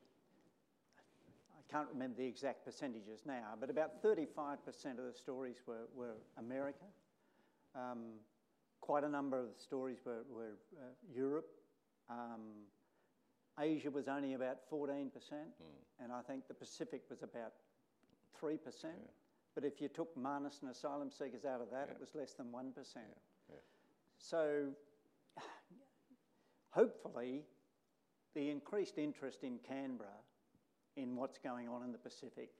[1.72, 4.58] can't remember the exact percentages now, but about 35%
[4.98, 6.84] of the stories were, were America.
[7.74, 8.18] Um,
[8.82, 11.48] quite a number of the stories were, were uh, Europe.
[12.10, 12.66] Um,
[13.58, 15.48] Asia was only about 14%, mm.
[16.02, 17.52] and I think the Pacific was about
[18.40, 18.58] 3%.
[18.84, 18.90] Yeah.
[19.54, 21.94] But if you took Manus and asylum seekers out of that, yeah.
[21.94, 22.74] it was less than 1%.
[23.48, 23.56] Yeah.
[24.18, 24.68] So
[26.70, 27.44] hopefully,
[28.34, 30.08] the increased interest in Canberra
[30.96, 32.50] in what's going on in the Pacific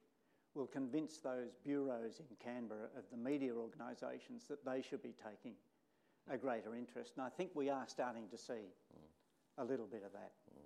[0.55, 5.55] will convince those bureaus in Canberra of the media organisations that they should be taking
[6.30, 7.12] a greater interest.
[7.16, 9.09] And I think we are starting to see mm.
[9.59, 10.33] a little bit of that.
[10.53, 10.61] Mm.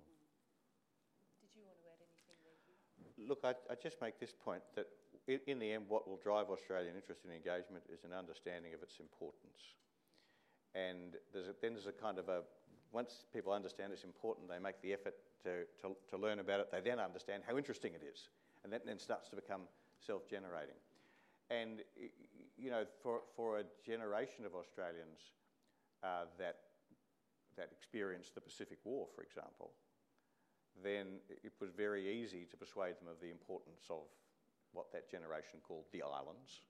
[1.41, 3.27] Did you want to add anything there?
[3.27, 4.87] Look, I, I just make this point that
[5.27, 8.83] in, in the end, what will drive Australian interest in engagement is an understanding of
[8.83, 9.75] its importance.
[10.75, 12.43] And there's a, then there's a kind of a,
[12.91, 16.71] once people understand it's important, they make the effort to, to, to learn about it,
[16.71, 18.29] they then understand how interesting it is.
[18.63, 19.61] And that then starts to become
[20.05, 20.75] self generating.
[21.49, 21.81] And,
[22.57, 25.31] you know, for, for a generation of Australians
[26.03, 26.57] uh, that,
[27.55, 29.71] that experienced the Pacific War, for example,
[30.83, 34.05] then it was very easy to persuade them of the importance of
[34.73, 36.61] what that generation called the islands.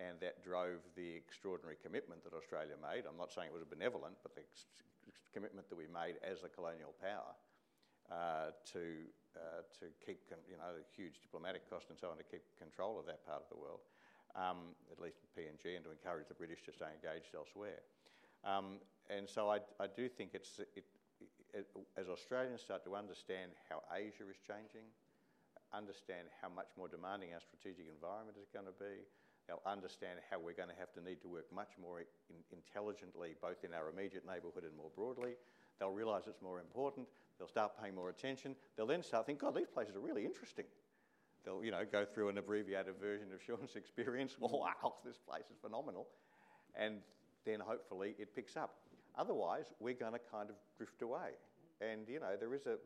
[0.00, 3.04] And that drove the extraordinary commitment that Australia made.
[3.04, 4.40] I'm not saying it was benevolent, but the
[5.32, 7.32] commitment that we made as a colonial power
[8.12, 12.26] uh, to, uh, to keep, you know, the huge diplomatic cost and so on, to
[12.26, 13.80] keep control of that part of the world,
[14.36, 17.80] um, at least in PNG, and to encourage the British to stay engaged elsewhere.
[18.44, 20.84] Um, and so I, I do think it's, it,
[21.54, 24.88] it, as Australians start to understand how Asia is changing,
[25.72, 29.08] understand how much more demanding our strategic environment is going to be.
[29.46, 32.06] They'll understand how we're going to have to need to work much more in,
[32.52, 35.34] intelligently, both in our immediate neighbourhood and more broadly.
[35.78, 37.08] They'll realise it's more important.
[37.38, 38.54] They'll start paying more attention.
[38.76, 40.66] They'll then start thinking, God, these places are really interesting.
[41.44, 44.36] They'll, you know, go through an abbreviated version of Sean's experience.
[44.40, 46.06] Oh, wow, this place is phenomenal.
[46.76, 46.98] And
[47.44, 48.74] then hopefully it picks up.
[49.18, 51.36] Otherwise, we're going to kind of drift away.
[51.80, 52.76] And, you know, there is a,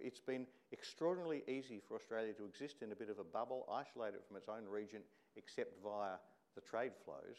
[0.00, 4.20] it's been extraordinarily easy for Australia to exist in a bit of a bubble, isolated
[4.26, 5.02] from its own region,
[5.36, 6.16] except via
[6.54, 7.36] the trade flows,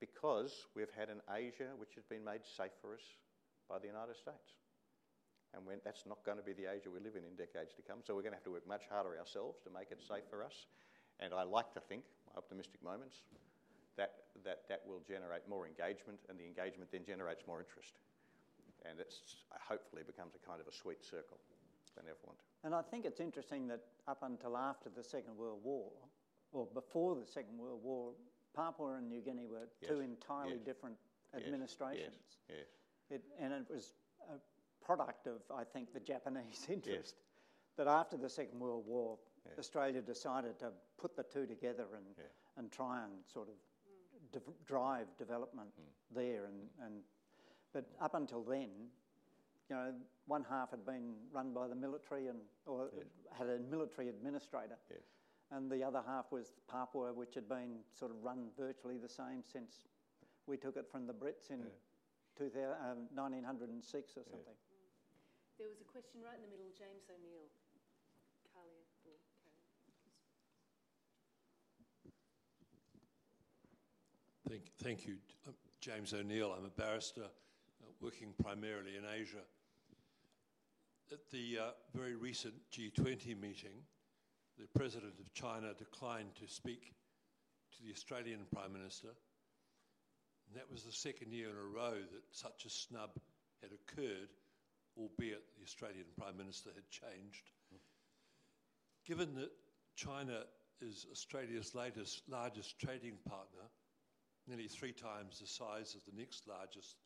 [0.00, 3.04] because we've had an Asia which has been made safe for us
[3.68, 4.58] by the United States.
[5.54, 7.82] And when, that's not going to be the Asia we live in in decades to
[7.86, 8.02] come.
[8.02, 10.42] So we're going to have to work much harder ourselves to make it safe for
[10.42, 10.66] us.
[11.22, 12.02] And I like to think,
[12.34, 13.22] optimistic moments,
[13.94, 18.02] that that, that will generate more engagement, and the engagement then generates more interest.
[18.82, 19.14] And it
[19.54, 21.38] hopefully becomes a kind of a sweet circle
[21.94, 22.42] benevolent.
[22.64, 25.92] And I think it's interesting that up until after the Second World War,
[26.54, 28.12] or before the Second World War,
[28.54, 30.96] Papua and New Guinea were Yes, two entirely yes, different
[31.36, 32.38] administrations.
[32.48, 32.66] Yes.
[33.10, 33.92] It, and it was
[34.30, 34.38] a
[34.84, 37.16] product of, I think, the Japanese interest.
[37.76, 39.18] That after the Second World War.
[39.58, 42.06] Australia decided to put the two together and,
[42.56, 43.54] and try and sort of
[44.32, 46.14] de- drive development Hmm.
[46.18, 46.44] there.
[46.46, 46.94] And, and
[47.74, 48.70] but up until then,
[49.68, 49.92] you know,
[50.26, 52.88] one half had been run by the military and or
[53.36, 55.00] had a military administrator, Yes.
[55.50, 59.42] And the other half was Papua, which had been sort of run virtually the same
[59.42, 59.84] since
[60.46, 61.70] we took it from the Brits in Yeah.
[62.36, 64.56] 2000, um, 1906 or something.
[65.58, 67.48] There was a question right in the middle, James O'Neill.
[68.52, 68.82] Carlia.
[74.48, 75.16] Thank, thank you.
[75.46, 76.52] I'm James O'Neill.
[76.52, 79.44] I'm a barrister uh, working primarily in Asia.
[81.12, 83.84] At the uh, very recent G20 meeting,
[84.58, 86.94] the President of China declined to speak
[87.72, 89.08] to the Australian Prime Minister.
[90.48, 93.10] And that was the second year in a row that such a snub
[93.62, 94.28] had occurred,
[94.96, 97.50] albeit the Australian Prime Minister had changed.
[99.06, 99.50] Given that
[99.96, 100.44] China
[100.80, 103.64] is Australia's latest, largest trading partner,
[104.46, 106.96] nearly three times the size of the next largest,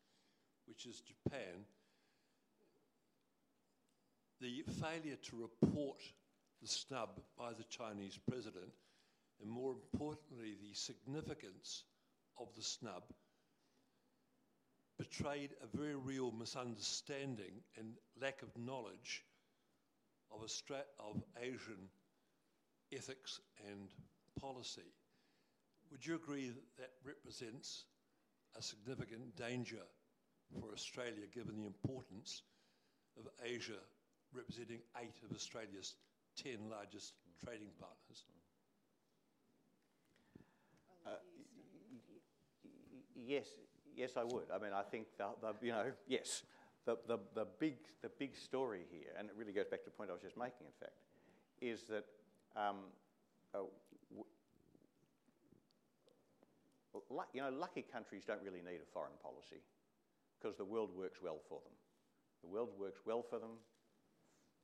[0.65, 1.65] which is Japan,
[4.41, 6.01] the failure to report
[6.61, 8.71] the snub by the Chinese president,
[9.41, 11.83] and more importantly, the significance
[12.39, 13.03] of the snub,
[14.97, 19.23] betrayed a very real misunderstanding and lack of knowledge
[20.31, 20.41] of,
[20.99, 21.87] of Asian
[22.91, 23.39] ethics
[23.69, 23.89] and
[24.39, 24.91] policy.
[25.91, 27.85] Would you agree that that represents
[28.57, 29.83] a significant danger
[30.59, 32.43] for Australia given the importance
[33.17, 33.79] of Asia
[34.33, 35.95] representing eight of Australia's
[36.41, 37.13] 10 largest
[37.43, 38.25] trading partners?
[41.05, 41.11] Uh,
[43.15, 43.45] Yes,
[43.95, 44.45] yes, I would.
[44.53, 46.43] I mean, I think the, the you know, yes,
[46.85, 49.95] the, the, the big the big story here, and it really goes back to the
[49.95, 50.65] point I was just making.
[50.67, 50.93] In fact,
[51.61, 52.05] is that
[52.55, 52.77] um,
[53.53, 53.59] uh,
[54.09, 54.25] w-
[57.33, 59.61] you know, lucky countries don't really need a foreign policy
[60.39, 61.73] because the world works well for them.
[62.43, 63.59] The world works well for them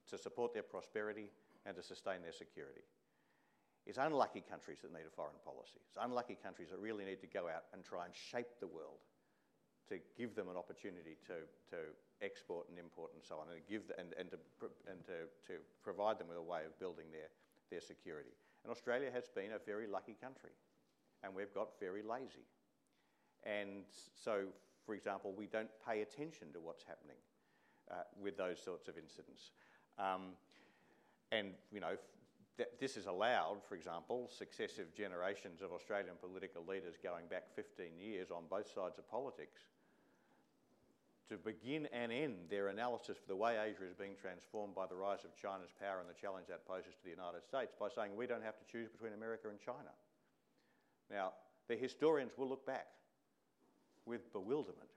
[0.09, 1.29] to support their prosperity
[1.65, 2.85] and to sustain their security.
[3.85, 5.81] It's unlucky countries that need a foreign policy.
[5.89, 9.05] It's unlucky countries that really need to go out and try and shape the world
[9.89, 13.87] to give them an opportunity to, to export and import and so on, and, give
[13.87, 14.37] the, and, and, to,
[14.89, 17.29] and to, to provide them with a way of building their,
[17.69, 18.33] their security.
[18.63, 20.57] And Australia has been a very lucky country,
[21.21, 22.49] and we've got very lazy.
[23.45, 23.85] And
[24.17, 24.49] so,
[24.85, 27.21] for example, we don't pay attention to what's happening
[27.91, 29.51] uh, with those sorts of incidents.
[29.99, 30.33] Um,
[31.31, 31.95] and, you know,
[32.57, 37.99] that this has allowed, for example, successive generations of Australian political leaders going back 15
[37.99, 39.61] years on both sides of politics
[41.27, 44.95] to begin and end their analysis of the way Asia is being transformed by the
[44.95, 48.15] rise of China's power and the challenge that poses to the United States by saying
[48.15, 49.91] we don't have to choose between America and China.
[51.09, 51.33] Now,
[51.67, 52.87] the historians will look back
[54.05, 54.94] with bewilderment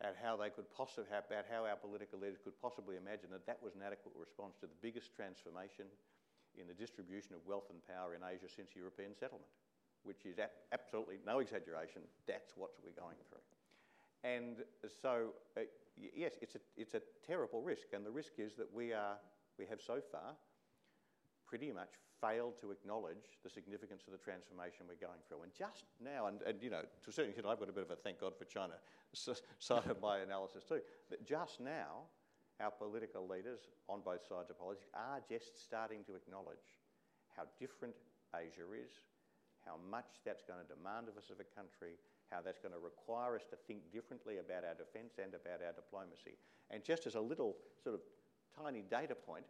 [0.00, 3.60] at how they could possibly, about how our political leaders could possibly imagine that that
[3.60, 5.84] was an adequate response to the biggest transformation
[6.56, 9.52] in the distribution of wealth and power in Asia since European settlement,
[10.02, 10.40] which is
[10.72, 12.02] absolutely no exaggeration.
[12.26, 13.44] That's what we're going through.
[14.24, 18.68] And so, uh, yes, it's a, it's a terrible risk, and the risk is that
[18.72, 19.16] we, are,
[19.58, 20.36] we have so far
[21.50, 25.42] pretty much failed to acknowledge the significance of the transformation we're going through.
[25.42, 27.82] And just now, and, and you know, to a certain extent, I've got a bit
[27.82, 28.78] of a thank God for China
[29.12, 30.78] side of my analysis too,
[31.10, 32.06] that just now,
[32.62, 36.78] our political leaders on both sides of politics are just starting to acknowledge
[37.34, 37.96] how different
[38.30, 38.92] Asia is,
[39.66, 41.98] how much that's going to demand of us as a country,
[42.30, 45.74] how that's going to require us to think differently about our defence and about our
[45.74, 46.38] diplomacy.
[46.70, 48.02] And just as a little sort of
[48.54, 49.48] tiny data point,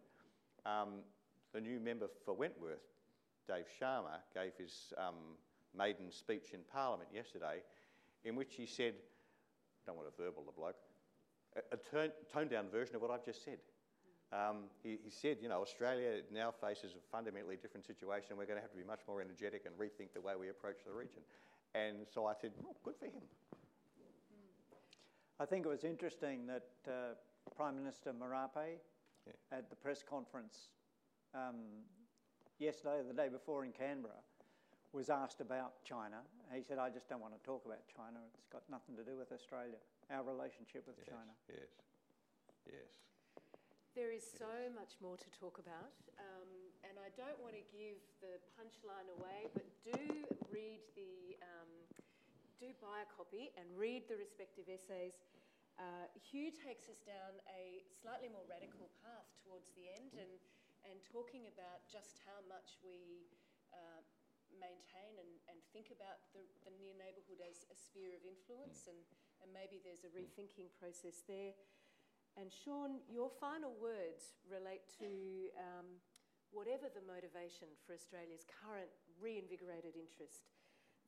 [0.65, 1.05] um,
[1.53, 2.85] the new member for Wentworth,
[3.49, 5.37] Dave Sharma, gave his um,
[5.77, 7.63] maiden speech in Parliament yesterday,
[8.25, 10.77] in which he said, I don't want to verbal the bloke,
[11.57, 13.59] a, a turn, toned down version of what I've just said.
[14.33, 18.37] Um, he, he said, you know, Australia now faces a fundamentally different situation.
[18.37, 20.77] We're going to have to be much more energetic and rethink the way we approach
[20.87, 21.23] the region.
[21.75, 23.23] And so I said, oh, good for him.
[25.41, 27.15] I think it was interesting that uh,
[27.57, 28.79] Prime Minister Marape
[29.27, 29.59] Yeah.
[29.59, 30.71] at the press conference
[31.35, 31.85] um,
[32.59, 34.21] yesterday or the day before in Canberra
[34.93, 36.19] was asked about China.
[36.51, 38.19] He said, I just don't want to talk about China.
[38.35, 39.79] It's got nothing to do with Australia,
[40.11, 41.33] our relationship with Yes, China.
[41.47, 41.71] yes,
[42.67, 42.91] yes.
[43.95, 46.51] There is so much more to talk about, um,
[46.87, 51.71] and I don't want to give the punchline away, but do read the, um,
[52.59, 55.19] do buy a copy and read the respective essays.
[55.79, 60.31] Uh, Hugh takes us down a slightly more radical path towards the end, and
[60.89, 63.29] and talking about just how much we.
[63.71, 64.03] Uh,
[64.59, 68.99] maintain and, and think about the, the near neighbourhood as a sphere of influence, and,
[69.43, 71.55] and maybe there's a rethinking process there.
[72.39, 75.99] And Sean, your final words relate to um,
[76.55, 80.51] whatever the motivation for Australia's current reinvigorated interest,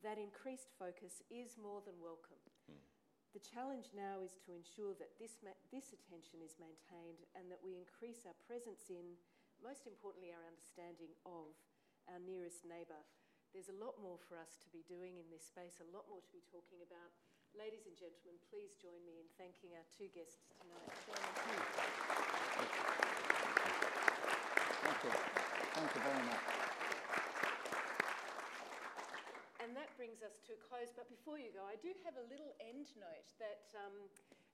[0.03, 2.39] that increased focus is more than welcome.
[3.31, 7.63] The challenge now is to ensure that this, ma- this attention is maintained and that
[7.63, 9.17] we increase our presence in,
[9.63, 11.55] most importantly, our understanding of
[12.11, 12.99] our nearest neighbour.
[13.55, 16.19] There's a lot more for us to be doing in this space, a lot more
[16.19, 17.15] to be talking about.
[17.55, 20.91] Ladies and gentlemen, please join me in thanking our two guests tonight,
[24.83, 25.13] Thank you.
[25.13, 26.43] Thank you very much.
[29.63, 30.91] And that brings us to a close.
[30.91, 33.95] But before you go, I do have a little end note that um,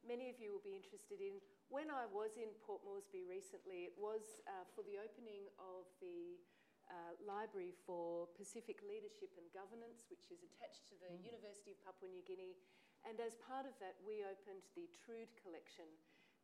[0.09, 1.37] many of you will be interested in.
[1.69, 6.41] When I was in Port Moresby recently, it was uh, for the opening of the
[6.89, 12.09] uh, Library for Pacific Leadership and Governance, which is attached to the University of Papua
[12.09, 12.57] New Guinea.
[13.05, 15.85] And as part of that, we opened the Trood Collection.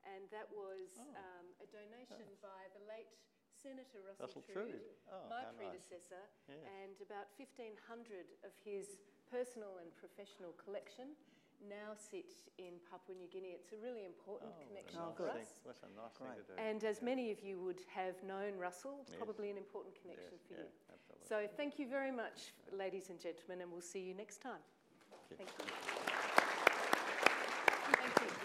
[0.05, 3.09] And that was um, a donation by the late
[3.49, 4.77] Senator Russell, Russell Trood.
[4.77, 5.57] Trood, Oh, my nice.
[5.57, 6.61] predecessor, Yeah.
[6.85, 7.81] and about 1,500
[8.45, 11.17] of his personal and professional collection
[11.69, 13.53] now sit in Papua New Guinea.
[13.57, 15.41] It's a really important oh, connection Oh, for good.
[15.41, 15.59] us.
[15.65, 16.55] That's a nice thing to do.
[16.61, 19.17] And as many of you would have known Russell, Yes.
[19.17, 20.93] probably an important connection Yes, for yeah, you.
[20.93, 21.25] absolutely.
[21.27, 24.61] So thank you very much, ladies and gentlemen, and we'll see you next time.
[25.37, 25.65] Thank you.
[27.99, 28.44] Thank you.